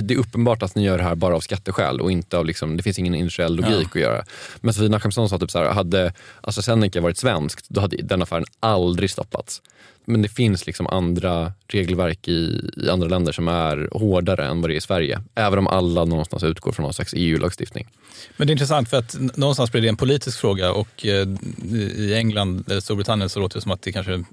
det 0.03 0.15
är 0.15 0.19
uppenbart 0.19 0.63
att 0.63 0.75
ni 0.75 0.85
gör 0.85 0.99
det 0.99 1.05
här 1.05 1.15
bara 1.15 1.37
av 1.37 1.41
skatteskäl 1.41 2.01
och 2.01 2.13
inte 2.13 2.39
av 2.39 2.47
liksom, 2.47 2.77
det 2.77 2.83
finns 2.83 2.99
ingen 2.99 3.15
industriell 3.15 3.57
logik 3.57 3.89
att 3.89 4.03
göra. 4.03 4.25
Men 4.61 4.75
Sofie 4.75 4.89
Nachemsson 4.89 5.29
sa 5.29 5.39
typ 5.39 5.51
så 5.51 5.59
här, 5.59 5.73
hade 5.73 6.13
AstraZeneca 6.41 7.01
varit 7.01 7.19
svenskt 7.19 7.67
då 7.69 7.81
hade 7.81 7.97
den 7.97 8.23
affären 8.23 8.45
aldrig 8.61 9.11
stoppats. 9.11 9.63
Men 10.11 10.23
det 10.23 10.29
finns 10.29 10.66
liksom 10.66 10.87
andra 10.87 11.53
regelverk 11.68 12.29
i, 12.29 12.70
i 12.77 12.90
andra 12.90 13.09
länder 13.09 13.33
som 13.33 13.49
är 13.49 13.88
hårdare 13.92 14.46
än 14.46 14.61
vad 14.61 14.70
det 14.70 14.75
är 14.75 14.77
i 14.77 14.81
Sverige. 14.81 15.23
Även 15.35 15.59
om 15.59 15.66
alla 15.66 16.05
någonstans 16.05 16.42
utgår 16.42 16.73
från 16.73 16.85
någon 16.85 16.94
slags 16.94 17.14
EU-lagstiftning. 17.16 17.88
Men 18.37 18.46
det 18.46 18.51
är 18.51 18.53
intressant 18.53 18.88
för 18.88 18.96
att 18.96 19.16
någonstans 19.37 19.73
blir 19.73 19.83
det 19.83 19.88
en 19.88 19.96
politisk 19.96 20.38
fråga 20.38 20.73
och 20.73 21.07
eh, 21.07 21.29
i 21.75 22.14
England 22.14 22.64
eller 22.70 22.81
Storbritannien 22.81 23.29
så 23.29 23.40
låter 23.40 23.59
det 23.59 23.62
som 23.62 23.73
att 23.73 23.83
det 23.83 23.92
kanske 23.92 24.12
är 24.12 24.25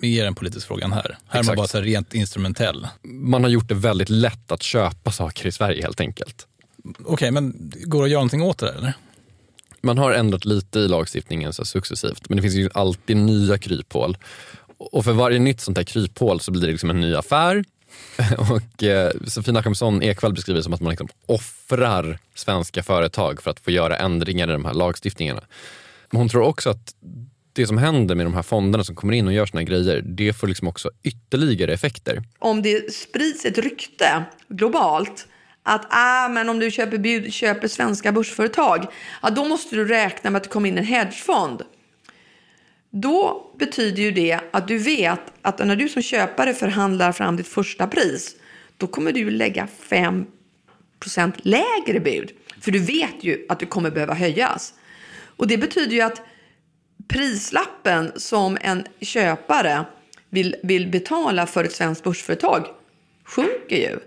mer 0.00 0.26
en 0.26 0.34
politisk 0.34 0.66
fråga 0.66 0.84
än 0.84 0.92
här. 0.92 1.02
Här 1.02 1.10
är 1.10 1.16
man 1.34 1.40
Exakt. 1.40 1.56
bara 1.56 1.66
så 1.66 1.80
rent 1.80 2.14
instrumentell. 2.14 2.88
Man 3.02 3.44
har 3.44 3.50
gjort 3.50 3.68
det 3.68 3.74
väldigt 3.74 4.08
lätt 4.08 4.52
att 4.52 4.62
köpa 4.62 5.10
saker 5.10 5.46
i 5.46 5.52
Sverige 5.52 5.82
helt 5.82 6.00
enkelt. 6.00 6.46
Okej, 7.04 7.30
men 7.30 7.72
går 7.84 7.98
det 7.98 8.04
att 8.04 8.10
göra 8.10 8.18
någonting 8.18 8.42
åt 8.42 8.58
det 8.58 8.66
där, 8.66 8.74
eller? 8.74 8.94
man 9.82 9.98
har 9.98 10.12
ändrat 10.12 10.44
lite 10.44 10.78
i 10.78 10.88
lagstiftningen 10.88 11.52
så 11.52 11.64
successivt, 11.64 12.28
men 12.28 12.36
det 12.36 12.42
finns 12.42 12.54
ju 12.54 12.70
alltid 12.74 13.16
nya 13.16 13.58
kryphål. 13.58 14.16
Och 14.80 15.04
för 15.04 15.12
varje 15.12 15.38
nytt 15.38 15.60
sånt 15.60 15.78
här 15.78 15.84
kryphål 15.84 16.40
så 16.40 16.50
blir 16.50 16.62
det 16.62 16.72
liksom 16.72 16.90
en 16.90 17.00
ny 17.00 17.14
affär. 17.14 17.64
Och 18.38 18.82
eh, 18.82 19.12
Sofie 19.26 19.52
Nachemsson 19.52 20.02
Ekvall 20.02 20.32
beskriver 20.32 20.58
det 20.58 20.64
som 20.64 20.72
att 20.72 20.80
man 20.80 20.90
liksom 20.90 21.08
offrar 21.26 22.18
svenska 22.34 22.82
företag 22.82 23.42
för 23.42 23.50
att 23.50 23.60
få 23.60 23.70
göra 23.70 23.96
ändringar 23.96 24.48
i 24.48 24.52
de 24.52 24.64
här 24.64 24.74
lagstiftningarna. 24.74 25.40
Men 26.10 26.18
hon 26.18 26.28
tror 26.28 26.42
också 26.42 26.70
att 26.70 26.94
det 27.52 27.66
som 27.66 27.78
händer 27.78 28.14
med 28.14 28.26
de 28.26 28.34
här 28.34 28.42
fonderna 28.42 28.84
som 28.84 28.96
kommer 28.96 29.12
in 29.12 29.26
och 29.26 29.32
gör 29.32 29.46
såna 29.46 29.60
här 29.60 29.66
grejer, 29.66 30.02
det 30.04 30.32
får 30.32 30.46
liksom 30.46 30.68
också 30.68 30.90
ytterligare 31.02 31.72
effekter. 31.72 32.22
Om 32.38 32.62
det 32.62 32.94
sprids 32.94 33.44
ett 33.44 33.58
rykte 33.58 34.24
globalt 34.48 35.26
att 35.62 35.86
ah, 35.90 36.28
men 36.28 36.48
om 36.48 36.58
du 36.58 36.70
köper, 36.70 36.98
bjud, 36.98 37.32
köper 37.32 37.68
svenska 37.68 38.12
börsföretag, 38.12 38.86
ja, 39.22 39.30
då 39.30 39.44
måste 39.44 39.76
du 39.76 39.84
räkna 39.84 40.30
med 40.30 40.36
att 40.36 40.42
det 40.42 40.50
kommer 40.50 40.68
in 40.68 40.78
en 40.78 40.84
hedgefond 40.84 41.62
då 42.90 43.50
betyder 43.58 44.02
ju 44.02 44.10
det 44.10 44.40
att 44.50 44.68
du 44.68 44.78
vet 44.78 45.20
att 45.42 45.58
när 45.58 45.76
du 45.76 45.88
som 45.88 46.02
köpare 46.02 46.54
förhandlar 46.54 47.12
fram 47.12 47.36
ditt 47.36 47.48
första 47.48 47.86
pris, 47.86 48.36
då 48.76 48.86
kommer 48.86 49.12
du 49.12 49.30
lägga 49.30 49.68
5% 49.88 50.26
lägre 51.36 52.00
bud. 52.00 52.30
För 52.60 52.70
du 52.70 52.78
vet 52.78 53.24
ju 53.24 53.46
att 53.48 53.58
det 53.60 53.66
kommer 53.66 53.90
behöva 53.90 54.14
höjas. 54.14 54.74
Och 55.36 55.46
det 55.46 55.58
betyder 55.58 55.92
ju 55.92 56.00
att 56.00 56.22
prislappen 57.08 58.12
som 58.16 58.58
en 58.60 58.84
köpare 59.00 59.84
vill, 60.30 60.56
vill 60.62 60.88
betala 60.88 61.46
för 61.46 61.64
ett 61.64 61.72
svenskt 61.72 62.04
börsföretag 62.04 62.66
sjunker 63.24 63.76
ju. 63.76 63.98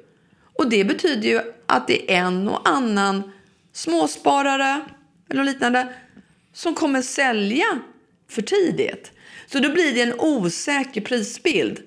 Och 0.59 0.69
det 0.69 0.83
betyder 0.83 1.29
ju 1.29 1.41
att 1.65 1.87
det 1.87 2.11
är 2.11 2.17
en 2.17 2.47
och 2.47 2.69
annan 2.69 3.31
småsparare 3.73 4.81
eller 5.29 5.43
liknande 5.43 5.93
som 6.53 6.75
kommer 6.75 7.01
sälja 7.01 7.79
för 8.33 8.41
tidigt. 8.41 9.11
Så 9.51 9.59
då 9.59 9.69
blir 9.73 9.93
det 9.93 10.01
en 10.01 10.19
osäker 10.19 11.01
prisbild. 11.01 11.79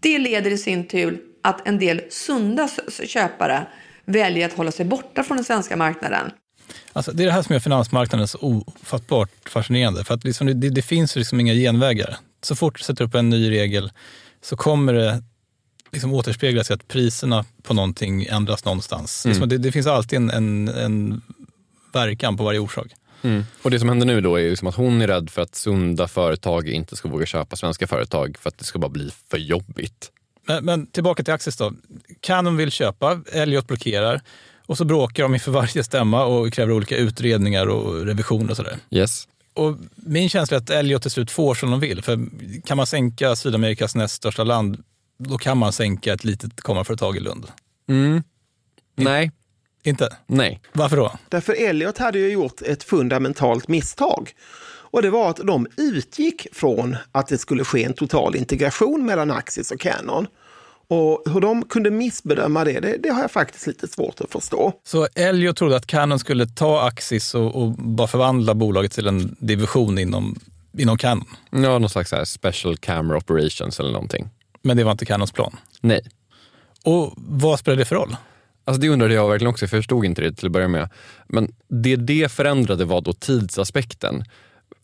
Det 0.00 0.18
leder 0.18 0.50
i 0.50 0.58
sin 0.58 0.88
tur 0.88 1.20
att 1.42 1.68
en 1.68 1.78
del 1.78 2.00
sunda 2.10 2.68
köpare 3.06 3.66
väljer 4.04 4.46
att 4.46 4.52
hålla 4.52 4.72
sig 4.72 4.86
borta 4.86 5.22
från 5.22 5.36
den 5.36 5.44
svenska 5.44 5.76
marknaden. 5.76 6.30
Alltså, 6.92 7.12
det 7.12 7.22
är 7.22 7.26
det 7.26 7.32
här 7.32 7.42
som 7.42 7.52
gör 7.52 7.60
finansmarknaden 7.60 8.28
så 8.28 8.38
ofattbart 8.38 9.30
fascinerande. 9.48 10.04
För 10.04 10.14
att 10.14 10.24
liksom 10.24 10.46
det, 10.46 10.70
det, 10.70 10.82
finns 10.82 11.16
liksom 11.16 11.40
inga 11.40 11.54
genvägar. 11.54 12.16
Så 12.42 12.56
fort 12.56 12.78
du 12.78 12.84
sätter 12.84 13.04
upp 13.04 13.14
en 13.14 13.30
ny 13.30 13.50
regel 13.50 13.90
så 14.42 14.56
kommer 14.56 14.92
det 14.92 15.22
liksom 15.92 16.12
återspeglas 16.12 16.70
i 16.70 16.72
att 16.72 16.88
priserna 16.88 17.44
på 17.62 17.74
någonting 17.74 18.24
ändras 18.24 18.64
någonstans. 18.64 19.24
Mm. 19.24 19.32
Liksom 19.32 19.48
det, 19.48 19.58
det, 19.58 19.72
finns 19.72 19.86
alltid 19.86 20.16
en, 20.16 20.30
en, 20.30 20.68
en 20.68 21.22
verkan 21.92 22.36
på 22.36 22.44
varje 22.44 22.58
orsak. 22.58 22.86
Mm. 23.22 23.44
Och 23.62 23.70
Det 23.70 23.78
som 23.78 23.88
händer 23.88 24.06
nu 24.06 24.20
då 24.20 24.36
är 24.40 24.50
liksom 24.50 24.68
att 24.68 24.74
hon 24.74 25.02
är 25.02 25.06
rädd 25.06 25.30
för 25.30 25.42
att 25.42 25.54
sunda 25.54 26.08
företag 26.08 26.68
inte 26.68 26.96
ska 26.96 27.08
våga 27.08 27.26
köpa 27.26 27.56
svenska 27.56 27.86
företag 27.86 28.36
för 28.40 28.48
att 28.48 28.58
det 28.58 28.64
ska 28.64 28.78
bara 28.78 28.88
bli 28.88 29.10
för 29.30 29.38
jobbigt. 29.38 30.10
Men, 30.46 30.64
men 30.64 30.86
tillbaka 30.86 31.22
till 31.22 31.34
Axis 31.34 31.56
då. 31.56 31.72
Canon 32.20 32.56
vill 32.56 32.70
köpa, 32.70 33.20
Elliot 33.32 33.66
blockerar 33.66 34.20
och 34.66 34.78
så 34.78 34.84
bråkar 34.84 35.22
de 35.22 35.34
inför 35.34 35.52
varje 35.52 35.84
stämma 35.84 36.24
och 36.24 36.52
kräver 36.52 36.72
olika 36.72 36.96
utredningar 36.96 37.66
och 37.66 38.06
revision 38.06 38.50
och 38.50 38.56
sådär. 38.56 38.76
Yes. 38.90 39.28
Och 39.54 39.76
min 39.94 40.28
känsla 40.28 40.56
är 40.56 40.60
att 40.60 40.70
Elliot 40.70 41.02
till 41.02 41.10
slut 41.10 41.30
får 41.30 41.54
som 41.54 41.70
de 41.70 41.80
vill. 41.80 42.02
För 42.02 42.18
kan 42.64 42.76
man 42.76 42.86
sänka 42.86 43.36
Sydamerikas 43.36 43.94
näst 43.94 44.14
största 44.14 44.44
land, 44.44 44.82
då 45.18 45.38
kan 45.38 45.58
man 45.58 45.72
sänka 45.72 46.12
ett 46.12 46.24
litet 46.24 46.62
kammarföretag 46.62 47.16
i 47.16 47.20
Lund. 47.20 47.46
Mm. 47.88 48.22
Nej. 48.96 49.30
Inte? 49.84 50.16
Nej. 50.26 50.60
Varför 50.72 50.96
då? 50.96 51.12
Därför 51.28 51.52
Elliot 51.52 51.98
hade 51.98 52.18
ju 52.18 52.28
gjort 52.28 52.62
ett 52.62 52.84
fundamentalt 52.84 53.68
misstag. 53.68 54.30
Och 54.92 55.02
det 55.02 55.10
var 55.10 55.30
att 55.30 55.36
de 55.36 55.66
utgick 55.76 56.46
från 56.52 56.96
att 57.12 57.26
det 57.28 57.38
skulle 57.38 57.64
ske 57.64 57.84
en 57.84 57.92
total 57.92 58.36
integration 58.36 59.06
mellan 59.06 59.30
Axis 59.30 59.70
och 59.70 59.80
Canon. 59.80 60.26
Och 60.88 61.22
hur 61.26 61.40
de 61.40 61.64
kunde 61.64 61.90
missbedöma 61.90 62.64
det, 62.64 62.80
det, 62.80 62.96
det, 62.96 63.08
har 63.08 63.20
jag 63.20 63.30
faktiskt 63.30 63.66
lite 63.66 63.88
svårt 63.88 64.20
att 64.20 64.32
förstå. 64.32 64.72
Så 64.84 65.08
Elliot 65.14 65.56
trodde 65.56 65.76
att 65.76 65.86
Canon 65.86 66.18
skulle 66.18 66.46
ta 66.46 66.86
Axis 66.86 67.34
och, 67.34 67.62
och 67.62 67.70
bara 67.70 68.08
förvandla 68.08 68.54
bolaget 68.54 68.92
till 68.92 69.06
en 69.06 69.36
division 69.38 69.98
inom, 69.98 70.38
inom 70.78 70.98
Canon? 70.98 71.24
Ja, 71.50 71.78
någon 71.78 71.90
slags 71.90 72.12
här 72.12 72.24
special 72.24 72.76
camera 72.76 73.18
operations 73.18 73.80
eller 73.80 73.92
någonting. 73.92 74.28
Men 74.62 74.76
det 74.76 74.84
var 74.84 74.92
inte 74.92 75.04
Canons 75.04 75.32
plan? 75.32 75.56
Nej. 75.80 76.06
Och 76.84 77.12
vad 77.16 77.58
spelar 77.58 77.78
det 77.78 77.84
för 77.84 77.96
roll? 77.96 78.16
Alltså 78.64 78.80
det 78.80 78.88
undrade 78.88 79.14
jag 79.14 79.28
verkligen 79.28 79.50
också, 79.50 79.62
jag 79.62 79.70
förstod 79.70 80.04
inte 80.04 80.22
det 80.22 80.32
till 80.32 80.46
att 80.46 80.52
börja 80.52 80.68
med. 80.68 80.88
Men 81.26 81.54
det 81.68 81.96
det 81.96 82.32
förändrade 82.32 82.84
var 82.84 83.00
då 83.00 83.12
tidsaspekten 83.12 84.24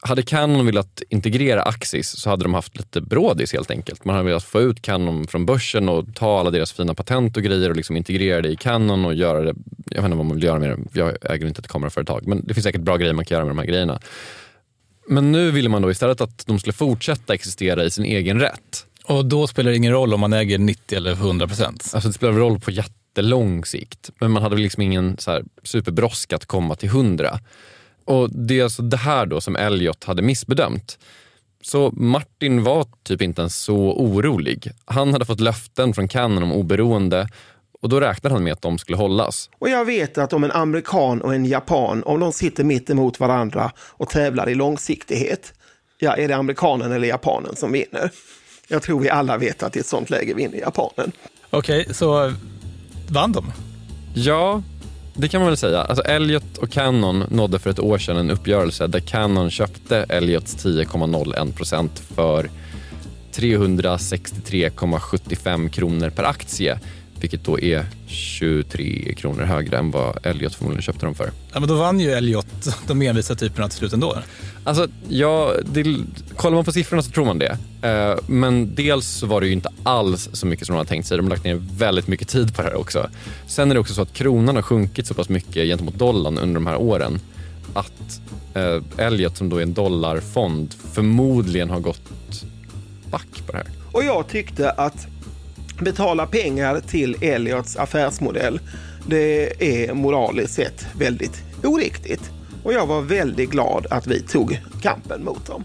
hade 0.01 0.23
Canon 0.23 0.67
velat 0.67 1.03
integrera 1.09 1.63
Axis 1.63 2.09
så 2.09 2.31
hade 2.31 2.45
de 2.45 2.55
haft 2.55 2.77
lite 2.77 3.01
brådis 3.01 3.53
helt 3.53 3.71
enkelt. 3.71 4.05
Man 4.05 4.17
hade 4.17 4.27
velat 4.27 4.45
få 4.45 4.61
ut 4.61 4.83
Canon 4.83 5.27
från 5.27 5.47
börsen 5.47 5.89
och 5.89 6.15
ta 6.15 6.41
alla 6.41 6.51
deras 6.51 6.73
fina 6.73 6.95
patent 6.95 7.37
och 7.37 7.43
grejer 7.43 7.71
och 7.71 7.77
liksom 7.77 7.97
integrera 7.97 8.43
det 8.43 8.49
i 8.49 8.57
Canon 8.57 9.05
och 9.05 9.15
göra 9.15 9.41
det. 9.41 9.55
Jag 9.85 10.03
vet 10.03 10.05
inte 10.05 10.17
vad 10.17 10.27
man 10.27 10.37
vill 10.37 10.45
göra 10.45 10.59
med 10.59 10.71
det. 10.71 11.01
Jag 11.01 11.17
äger 11.23 11.47
inte 11.47 11.61
ett 11.61 11.69
kameraföretag, 11.69 12.27
men 12.27 12.47
det 12.47 12.55
finns 12.55 12.65
säkert 12.65 12.81
bra 12.81 12.97
grejer 12.97 13.13
man 13.13 13.25
kan 13.25 13.35
göra 13.35 13.45
med 13.45 13.51
de 13.51 13.59
här 13.59 13.67
grejerna. 13.67 14.01
Men 15.09 15.33
nu 15.33 15.51
ville 15.51 15.69
man 15.69 15.83
då 15.83 15.91
istället 15.91 16.21
att 16.21 16.47
de 16.47 16.59
skulle 16.59 16.73
fortsätta 16.73 17.35
existera 17.35 17.85
i 17.85 17.91
sin 17.91 18.05
egen 18.05 18.41
rätt. 18.41 18.87
Och 19.05 19.25
då 19.25 19.47
spelar 19.47 19.71
det 19.71 19.77
ingen 19.77 19.93
roll 19.93 20.15
om 20.15 20.21
man 20.21 20.33
äger 20.33 20.59
90 20.59 20.97
eller 20.97 21.13
100 21.13 21.47
procent? 21.47 21.91
Alltså 21.95 22.09
det 22.09 22.15
spelar 22.15 22.33
roll 22.33 22.61
på 22.61 22.71
jättelång 23.19 23.65
sikt, 23.65 24.11
men 24.21 24.31
man 24.31 24.43
hade 24.43 24.57
liksom 24.57 24.83
ingen 24.83 25.17
så 25.19 25.31
här 25.31 25.45
superbrådska 25.63 26.37
att 26.37 26.47
komma 26.47 26.75
till 26.75 26.89
100. 26.89 27.39
Och 28.05 28.31
Det 28.31 28.61
är 28.61 28.65
alltså 28.65 28.83
det 28.83 28.97
här 28.97 29.27
då 29.27 29.41
som 29.41 29.57
Elliot 29.57 30.05
hade 30.05 30.23
missbedömt. 30.23 30.99
Så 31.63 31.91
Martin 31.91 32.63
var 32.63 32.87
typ 33.03 33.23
inte 33.23 33.41
ens 33.41 33.57
så 33.57 33.77
orolig. 33.77 34.73
Han 34.85 35.13
hade 35.13 35.25
fått 35.25 35.41
löften 35.41 35.95
från 35.95 36.09
Canon 36.09 36.43
om 36.43 36.53
oberoende 36.53 37.29
och 37.81 37.89
då 37.89 38.01
räknade 38.01 38.35
han 38.35 38.45
med 38.45 38.53
att 38.53 38.63
de 38.63 38.79
skulle 38.79 38.97
hållas. 38.97 39.51
Och 39.59 39.69
jag 39.69 39.85
vet 39.85 40.19
att 40.19 40.33
om 40.33 40.45
en 40.45 40.51
amerikan 40.51 41.23
och 41.23 41.35
en 41.35 41.45
japan, 41.45 42.03
om 42.03 42.21
de 42.21 42.33
sitter 42.33 42.65
mitt 42.65 42.91
emot 42.91 43.21
varandra 43.21 43.73
och 43.99 44.09
tävlar 44.09 44.49
i 44.49 44.55
långsiktighet, 44.55 45.53
ja, 45.99 46.17
är 46.17 46.29
det 46.29 46.37
amerikanen 46.37 46.93
eller 46.93 47.09
japanen 47.09 47.57
som 47.57 47.73
vinner? 47.73 48.11
Jag 48.69 48.83
tror 48.83 49.01
vi 49.01 49.11
alla 49.11 49.39
vet 49.39 49.63
att 49.63 49.77
i 49.77 49.79
ett 49.79 49.87
sånt 49.87 50.11
läge 50.11 50.35
vinner 50.35 50.59
japanen. 50.59 51.13
Okej, 51.51 51.81
okay, 51.81 51.95
så 51.95 52.33
vann 53.11 53.33
de? 53.33 53.53
Ja, 54.15 54.63
det 55.15 55.29
kan 55.29 55.41
man 55.41 55.49
väl 55.49 55.57
säga. 55.57 55.83
Alltså 55.83 56.05
Elliot 56.05 56.59
och 56.59 56.71
Canon 56.71 57.25
nådde 57.31 57.59
för 57.59 57.71
ett 57.71 57.79
år 57.79 57.99
sedan 57.99 58.17
en 58.17 58.31
uppgörelse 58.31 58.87
där 58.87 59.01
Canon 59.01 59.51
köpte 59.51 60.07
Elliots 60.09 60.65
10,01% 60.65 61.89
för 62.15 62.51
363,75 63.33 65.69
kronor 65.69 66.11
per 66.11 66.25
aktie 66.25 66.81
vilket 67.21 67.45
då 67.45 67.61
är 67.61 67.87
23 68.07 69.15
kronor 69.17 69.43
högre 69.43 69.79
än 69.79 69.91
vad 69.91 70.27
Elliot 70.27 70.55
förmodligen 70.55 70.83
köpte 70.83 71.07
dem 71.07 71.15
för. 71.15 71.31
Ja, 71.53 71.61
men 71.61 71.69
då 71.69 71.75
vann 71.75 72.01
ju 72.01 72.11
Elliot 72.11 72.69
de 72.87 73.03
envisa 73.03 73.35
typerna 73.35 73.69
till 73.69 73.79
slut 73.79 73.93
ändå. 73.93 74.19
Alltså, 74.65 74.89
ja, 75.09 75.53
det, 75.73 75.97
kollar 76.37 76.55
man 76.55 76.65
på 76.65 76.73
siffrorna 76.73 77.03
så 77.03 77.11
tror 77.11 77.25
man 77.25 77.39
det. 77.39 77.59
Eh, 77.83 78.17
men 78.27 78.75
dels 78.75 79.07
så 79.07 79.27
var 79.27 79.41
det 79.41 79.47
ju 79.47 79.53
inte 79.53 79.69
alls 79.83 80.29
så 80.33 80.47
mycket 80.47 80.67
som 80.67 80.75
de 80.75 80.79
hade 80.79 80.89
tänkt 80.89 81.07
sig. 81.07 81.17
De 81.17 81.27
har 81.27 81.31
lagt 81.31 81.45
ner 81.45 81.63
väldigt 81.79 82.09
mycket 82.09 82.29
tid 82.29 82.57
på 82.57 82.63
det 82.63 82.69
här 82.69 82.77
också. 82.77 83.11
Sen 83.47 83.71
är 83.71 83.75
det 83.75 83.81
också 83.81 83.95
så 83.95 84.03
att 84.03 84.13
kronan 84.13 84.57
har 84.57 84.63
sjunkit 84.63 85.07
så 85.07 85.15
pass 85.15 85.29
mycket 85.29 85.67
gentemot 85.67 85.95
dollarn 85.95 86.39
under 86.39 86.55
de 86.55 86.67
här 86.67 86.77
åren 86.77 87.21
att 87.75 88.21
eh, 88.55 89.07
Elliot 89.07 89.37
som 89.37 89.49
då 89.49 89.57
är 89.57 89.63
en 89.63 89.75
dollarfond 89.75 90.75
förmodligen 90.93 91.71
har 91.71 91.81
gått 91.81 92.03
back 93.11 93.47
på 93.47 93.53
det 93.53 93.59
här. 93.59 93.67
Och 93.93 94.05
jag 94.05 94.29
tyckte 94.29 94.71
att 94.71 95.07
betala 95.81 96.27
pengar 96.27 96.81
till 96.81 97.17
Elliots 97.21 97.77
affärsmodell, 97.77 98.61
det 99.07 99.63
är 99.65 99.95
moraliskt 99.95 100.55
sett 100.55 100.87
väldigt 100.99 101.43
oriktigt. 101.65 102.31
Och 102.63 102.73
jag 102.73 102.87
var 102.87 103.03
väldigt 103.03 103.51
glad 103.51 103.87
att 103.91 104.07
vi 104.07 104.23
tog 104.23 104.61
kampen 104.83 105.25
mot 105.25 105.47
dem. 105.47 105.65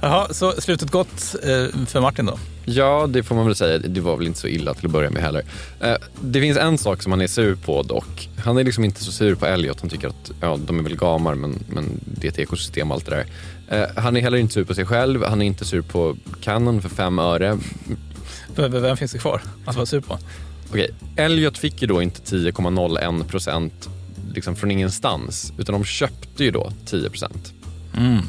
Jaha, 0.00 0.28
så 0.30 0.52
slutet 0.52 0.90
gott 0.90 1.34
eh, 1.42 1.86
för 1.86 2.00
Martin 2.00 2.26
då? 2.26 2.38
Ja, 2.64 3.06
det 3.06 3.22
får 3.22 3.34
man 3.34 3.46
väl 3.46 3.54
säga. 3.54 3.78
Det 3.78 4.00
var 4.00 4.16
väl 4.16 4.26
inte 4.26 4.38
så 4.38 4.46
illa 4.46 4.74
till 4.74 4.86
att 4.86 4.92
börja 4.92 5.10
med 5.10 5.22
heller. 5.22 5.44
Eh, 5.80 5.94
det 6.20 6.40
finns 6.40 6.58
en 6.58 6.78
sak 6.78 7.02
som 7.02 7.12
han 7.12 7.20
är 7.20 7.26
sur 7.26 7.54
på 7.54 7.82
dock. 7.82 8.28
Han 8.44 8.58
är 8.58 8.64
liksom 8.64 8.84
inte 8.84 9.04
så 9.04 9.12
sur 9.12 9.34
på 9.34 9.46
Elliot. 9.46 9.80
Han 9.80 9.90
tycker 9.90 10.08
att 10.08 10.30
ja, 10.40 10.58
de 10.66 10.78
är 10.78 10.82
väl 10.82 10.96
gamar 10.96 11.34
men, 11.34 11.58
men 11.68 12.00
det 12.04 12.26
är 12.26 12.32
ett 12.32 12.38
ekosystem 12.38 12.90
och 12.90 12.94
allt 12.94 13.06
det 13.06 13.24
där. 13.68 13.82
Eh, 13.82 14.02
han 14.02 14.16
är 14.16 14.20
heller 14.20 14.38
inte 14.38 14.54
sur 14.54 14.64
på 14.64 14.74
sig 14.74 14.86
själv. 14.86 15.24
Han 15.24 15.42
är 15.42 15.46
inte 15.46 15.64
sur 15.64 15.82
på 15.82 16.16
Canon 16.42 16.82
för 16.82 16.88
fem 16.88 17.18
öre. 17.18 17.58
Vem 18.56 18.96
finns 18.96 19.12
det 19.12 19.18
kvar 19.18 19.42
att 19.66 19.76
vara 19.76 19.86
sur 19.86 20.00
på? 20.00 20.18
Okej, 20.70 20.90
Elliot 21.16 21.58
fick 21.58 21.82
ju 21.82 21.88
då 21.88 22.02
inte 22.02 22.36
10,01 22.36 23.24
procent 23.24 23.88
liksom 24.34 24.56
från 24.56 24.70
ingenstans, 24.70 25.52
utan 25.58 25.72
de 25.72 25.84
köpte 25.84 26.44
ju 26.44 26.50
då 26.50 26.72
10 26.86 27.10
procent. 27.10 27.52
Mm. 27.96 28.22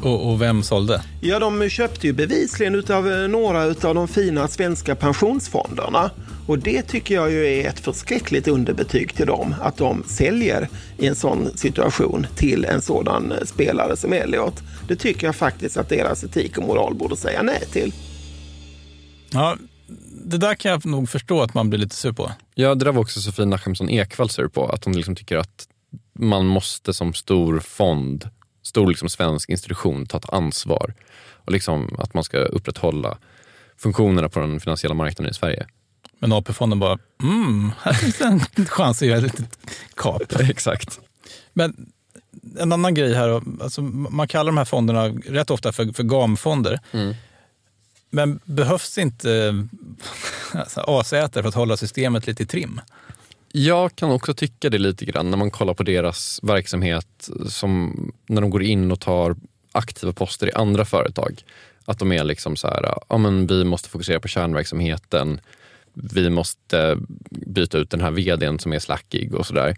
Och, 0.00 0.30
och, 0.30 0.42
vem 0.42 0.62
sålde? 0.62 1.02
Ja, 1.20 1.38
de 1.38 1.68
köpte 1.68 2.06
ju 2.06 2.12
bevisligen 2.12 2.84
av 2.90 3.12
eh, 3.12 3.28
några 3.28 3.64
av 3.64 3.94
de 3.94 4.08
fina 4.08 4.48
svenska 4.48 4.94
pensionsfonderna. 4.94 6.10
Och 6.46 6.58
det 6.58 6.82
tycker 6.82 7.14
jag 7.14 7.30
ju 7.30 7.46
är 7.46 7.68
ett 7.68 7.80
förskräckligt 7.80 8.48
underbetyg 8.48 9.14
till 9.14 9.26
dem, 9.26 9.54
att 9.60 9.76
de 9.76 10.04
säljer 10.06 10.68
i 10.98 11.06
en 11.06 11.14
sån 11.14 11.56
situation 11.56 12.26
till 12.36 12.64
en 12.64 12.82
sådan 12.82 13.32
eh, 13.32 13.44
spelare 13.44 13.96
som 13.96 14.12
Elliot. 14.12 14.62
Det 14.88 14.96
tycker 14.96 15.26
jag 15.26 15.36
faktiskt 15.36 15.76
att 15.76 15.88
deras 15.88 16.24
etik 16.24 16.58
och 16.58 16.64
moral 16.64 16.94
borde 16.94 17.16
säga 17.16 17.42
nej 17.42 17.64
till. 17.72 17.92
Ja, 19.32 19.56
det 20.24 20.38
där 20.38 20.54
kan 20.54 20.70
jag 20.70 20.86
nog 20.86 21.08
förstå 21.08 21.42
att 21.42 21.54
man 21.54 21.70
blir 21.70 21.80
lite 21.80 21.96
sur 21.96 22.12
på. 22.12 22.32
Ja, 22.54 22.74
det 22.74 22.84
där 22.84 22.92
var 22.92 23.00
också 23.00 23.20
Sofie 23.20 23.46
Nachemsson 23.46 23.90
Ekvall 23.90 24.30
sur 24.30 24.48
på. 24.48 24.68
Att 24.68 24.84
hon 24.84 24.96
liksom 24.96 25.16
tycker 25.16 25.36
att 25.36 25.68
man 26.18 26.46
måste 26.46 26.94
som 26.94 27.14
stor 27.14 27.60
fond, 27.60 28.30
stor 28.62 28.88
liksom 28.88 29.08
svensk 29.08 29.50
institution 29.50 30.06
ta 30.06 30.18
ett 30.18 30.32
ansvar. 30.32 30.94
Och 31.44 31.52
liksom 31.52 31.96
att 31.98 32.14
man 32.14 32.24
ska 32.24 32.38
upprätthålla 32.38 33.18
funktionerna 33.76 34.28
på 34.28 34.40
den 34.40 34.60
finansiella 34.60 34.94
marknaden 34.94 35.30
i 35.30 35.34
Sverige. 35.34 35.66
Men 36.18 36.32
AP-fonden 36.32 36.78
bara, 36.78 36.98
mm, 37.22 37.72
här 37.80 37.92
finns 37.92 38.20
en 38.20 38.40
chans 38.66 39.02
att 39.02 39.08
göra 39.08 39.18
ett 39.18 39.24
litet 39.24 39.58
kap. 39.96 40.22
Exakt. 40.40 41.00
Men 41.52 41.92
en 42.58 42.72
annan 42.72 42.94
grej 42.94 43.14
här, 43.14 43.42
alltså, 43.62 43.82
man 43.82 44.28
kallar 44.28 44.46
de 44.52 44.56
här 44.56 44.64
fonderna 44.64 45.08
rätt 45.08 45.50
ofta 45.50 45.72
för, 45.72 45.92
för 45.92 46.02
GAM-fonder. 46.02 46.80
Mm. 46.92 47.14
Men 48.14 48.40
behövs 48.44 48.98
inte 48.98 49.32
eh, 49.32 49.54
alltså, 50.60 51.02
för 51.32 51.48
att 51.48 51.54
hålla 51.54 51.76
systemet 51.76 52.26
lite 52.26 52.42
i 52.42 52.46
trim? 52.46 52.80
Jag 53.52 53.96
kan 53.96 54.10
också 54.10 54.34
tycka 54.34 54.70
det 54.70 54.78
lite 54.78 55.04
grann 55.04 55.30
när 55.30 55.36
man 55.36 55.50
kollar 55.50 55.74
på 55.74 55.82
deras 55.82 56.40
verksamhet 56.42 57.30
som 57.48 57.94
när 58.26 58.40
de 58.40 58.50
går 58.50 58.62
in 58.62 58.92
och 58.92 59.00
tar 59.00 59.36
aktiva 59.72 60.12
poster 60.12 60.46
i 60.46 60.52
andra 60.52 60.84
företag. 60.84 61.42
Att 61.84 61.98
de 61.98 62.12
är 62.12 62.24
liksom 62.24 62.56
så 62.56 62.68
här, 62.68 62.94
ja 63.08 63.18
men 63.18 63.46
vi 63.46 63.64
måste 63.64 63.88
fokusera 63.88 64.20
på 64.20 64.28
kärnverksamheten. 64.28 65.40
Vi 65.94 66.30
måste 66.30 66.98
byta 67.30 67.78
ut 67.78 67.90
den 67.90 68.00
här 68.00 68.10
vdn 68.10 68.58
som 68.58 68.72
är 68.72 68.78
slackig 68.78 69.34
och 69.34 69.46
sådär. 69.46 69.76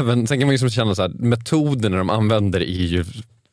Även, 0.00 0.26
sen 0.26 0.38
kan 0.38 0.46
man 0.46 0.52
liksom 0.52 0.70
känna 0.70 0.94
så 0.94 1.02
här, 1.02 1.08
metoderna 1.08 1.96
de 1.96 2.10
använder 2.10 2.60
är 2.60 2.86
ju 2.86 3.04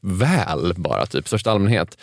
väl 0.01 0.73
bara, 0.75 1.05
typ 1.05 1.27
största 1.27 1.51
allmänhet. 1.51 1.97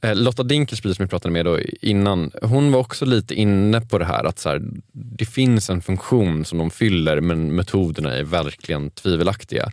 Eh, 0.00 0.14
Lotta 0.14 0.42
Dinkelspiel 0.42 0.94
som 0.94 1.04
vi 1.04 1.08
pratade 1.08 1.32
med 1.32 1.44
då 1.44 1.58
innan, 1.80 2.30
hon 2.42 2.72
var 2.72 2.80
också 2.80 3.04
lite 3.04 3.34
inne 3.34 3.80
på 3.80 3.98
det 3.98 4.04
här 4.04 4.24
att 4.24 4.38
så 4.38 4.48
här, 4.48 4.62
det 4.92 5.24
finns 5.24 5.70
en 5.70 5.82
funktion 5.82 6.44
som 6.44 6.58
de 6.58 6.70
fyller 6.70 7.20
men 7.20 7.54
metoderna 7.56 8.14
är 8.14 8.24
verkligen 8.24 8.90
tvivelaktiga. 8.90 9.70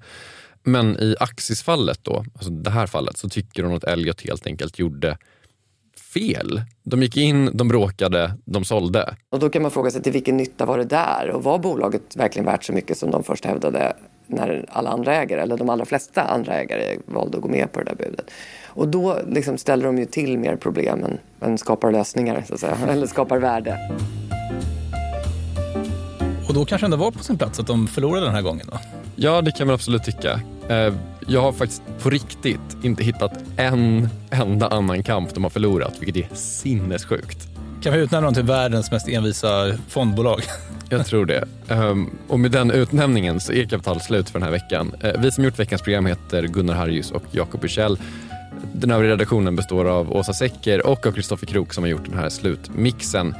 Men 0.63 0.97
i 0.99 1.15
Axis-fallet 1.19 1.99
då, 2.01 2.25
alltså 2.33 2.49
det 2.49 2.69
här 2.69 2.87
fallet, 2.87 3.17
så 3.17 3.29
tycker 3.29 3.63
hon 3.63 3.75
att 3.75 3.83
Elliot 3.83 4.21
helt 4.21 4.47
enkelt 4.47 4.79
gjorde 4.79 5.17
fel. 6.13 6.61
De 6.83 7.01
gick 7.01 7.17
in, 7.17 7.49
de 7.53 7.67
bråkade, 7.67 8.33
de 8.45 8.65
sålde. 8.65 9.15
Och 9.29 9.39
då 9.39 9.49
kan 9.49 9.61
man 9.61 9.71
fråga 9.71 9.91
sig 9.91 10.01
till 10.01 10.11
vilken 10.11 10.37
nytta 10.37 10.65
var 10.65 10.77
det 10.77 10.85
där? 10.85 11.29
Och 11.29 11.43
var 11.43 11.59
bolaget 11.59 12.15
verkligen 12.15 12.45
värt 12.45 12.63
så 12.63 12.73
mycket 12.73 12.97
som 12.97 13.11
de 13.11 13.23
först 13.23 13.45
hävdade 13.45 13.93
när 14.27 14.65
alla 14.69 14.89
andra 14.89 15.15
ägare, 15.15 15.41
eller 15.41 15.57
de 15.57 15.69
allra 15.69 15.85
flesta 15.85 16.21
andra 16.21 16.53
ägare 16.53 16.97
valde 17.05 17.37
att 17.37 17.43
gå 17.43 17.49
med 17.49 17.71
på 17.71 17.79
det 17.79 17.85
där 17.85 17.95
budet? 17.95 18.31
Och 18.75 18.87
då 18.87 19.19
liksom 19.27 19.57
ställer 19.57 19.85
de 19.85 19.97
ju 19.97 20.05
till 20.05 20.37
mer 20.37 20.55
problem 20.55 21.03
än, 21.03 21.17
än 21.49 21.57
skapar 21.57 21.91
lösningar, 21.91 22.43
så 22.47 22.53
att 22.53 22.59
säga. 22.59 22.77
eller 22.89 23.07
skapar 23.07 23.37
värde. 23.39 23.77
Och 26.47 26.53
då 26.53 26.65
kanske 26.65 26.87
det 26.87 26.95
var 26.95 27.11
på 27.11 27.23
sin 27.23 27.37
plats 27.37 27.59
att 27.59 27.67
de 27.67 27.87
förlorade 27.87 28.25
den 28.25 28.35
här 28.35 28.41
gången 28.41 28.65
då? 28.71 28.79
Ja, 29.15 29.41
det 29.41 29.51
kan 29.51 29.67
man 29.67 29.73
absolut 29.73 30.03
tycka. 30.03 30.39
Eh, 30.69 30.93
Jag 31.27 31.41
har 31.41 31.51
faktiskt 31.51 31.81
på 32.01 32.09
riktigt 32.09 32.59
inte 32.83 33.03
hittat 33.03 33.33
en 33.57 34.09
enda 34.31 34.67
annan 34.67 35.03
kamp 35.03 35.33
de 35.33 35.43
har 35.43 35.49
förlorat, 35.51 35.93
vilket 35.99 36.31
är 36.31 36.35
sinnessjukt. 36.35 37.47
Kan 37.83 37.93
vi 37.93 37.99
utnämna 37.99 38.25
dem 38.27 38.33
till 38.33 38.43
världens 38.43 38.91
mest 38.91 39.07
envisa 39.07 39.73
fondbolag? 39.89 40.39
Jag 40.89 41.05
tror 41.05 41.25
det. 41.25 41.43
Ehm, 41.69 42.09
Och 42.27 42.39
med 42.39 42.51
den 42.51 42.71
utnämningen 42.71 43.39
så 43.39 43.53
är 43.53 43.65
Kapital 43.65 44.01
slut 44.01 44.29
för 44.29 44.39
den 44.39 44.43
här 44.45 44.51
veckan. 44.51 44.91
Eh, 45.01 45.11
Vi 45.19 45.31
som 45.31 45.43
gjort 45.43 45.59
veckans 45.59 45.81
program 45.81 46.05
heter 46.05 46.43
Gunnar 46.47 46.73
Harjus 46.73 47.11
och 47.11 47.23
Jakob 47.31 47.61
Bursell. 47.61 47.97
Den 48.73 48.91
övriga 48.91 49.11
redaktionen 49.11 49.55
består 49.55 49.85
av 49.85 50.13
Åsa 50.13 50.33
Secker 50.33 50.87
och 50.87 51.05
av 51.05 51.11
Kristoffer 51.11 51.47
Krook 51.47 51.73
som 51.73 51.83
har 51.83 51.89
gjort 51.89 52.05
den 52.09 52.17
här 52.17 52.29
slutmixen. 52.29 53.35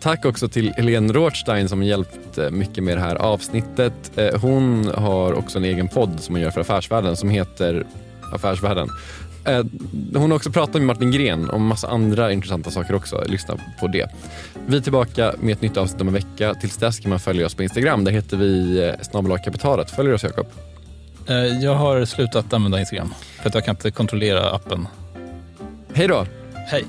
Tack 0.00 0.24
också 0.24 0.48
till 0.48 0.72
Helene 0.72 1.12
Rothstein 1.12 1.68
som 1.68 1.82
hjälpt 1.82 2.38
eh, 2.38 2.50
mycket 2.50 2.84
med 2.84 2.96
det 2.96 3.00
här 3.00 3.16
avsnittet. 3.16 4.12
Eh, 4.16 4.40
hon 4.40 4.90
har 4.94 5.32
också 5.32 5.58
en 5.58 5.64
egen 5.64 5.88
podd 5.88 6.20
som 6.20 6.34
hon 6.34 6.42
gör 6.42 6.50
för 6.50 6.60
Affärsvärlden 6.60 7.16
som 7.16 7.30
heter 7.30 7.86
Affärsvärlden. 8.32 8.88
Eh, 9.44 9.64
hon 10.14 10.30
har 10.30 10.36
också 10.36 10.50
pratat 10.50 10.74
med 10.74 10.86
Martin 10.86 11.10
Gren 11.10 11.50
om 11.50 11.66
massa 11.66 11.88
andra 11.88 12.32
intressanta 12.32 12.70
saker 12.70 12.94
också. 12.94 13.24
Lyssna 13.26 13.56
på 13.80 13.86
det. 13.86 14.10
Vi 14.66 14.76
är 14.76 14.80
tillbaka 14.80 15.34
med 15.40 15.52
ett 15.52 15.62
nytt 15.62 15.76
avsnitt 15.76 16.00
om 16.00 16.08
en 16.08 16.14
vecka. 16.14 16.54
Tills 16.54 16.76
dess 16.76 17.00
kan 17.00 17.10
man 17.10 17.20
följa 17.20 17.46
oss 17.46 17.54
på 17.54 17.62
Instagram. 17.62 18.04
Där 18.04 18.12
heter 18.12 18.36
vi 18.36 18.82
eh, 18.88 18.94
snabel-a. 19.02 19.84
Följer 19.96 20.14
oss 20.14 20.22
Jakob? 20.22 20.46
Eh, 21.28 21.36
Jag 21.36 21.74
har 21.74 22.04
slutat 22.04 22.52
använda 22.52 22.80
Instagram 22.80 23.14
för 23.42 23.48
att 23.48 23.54
jag 23.54 23.64
kan 23.64 23.74
inte 23.74 23.90
kontrollera 23.90 24.50
appen. 24.50 24.88
Hej 25.94 26.08
då! 26.08 26.26
Hej! 26.54 26.84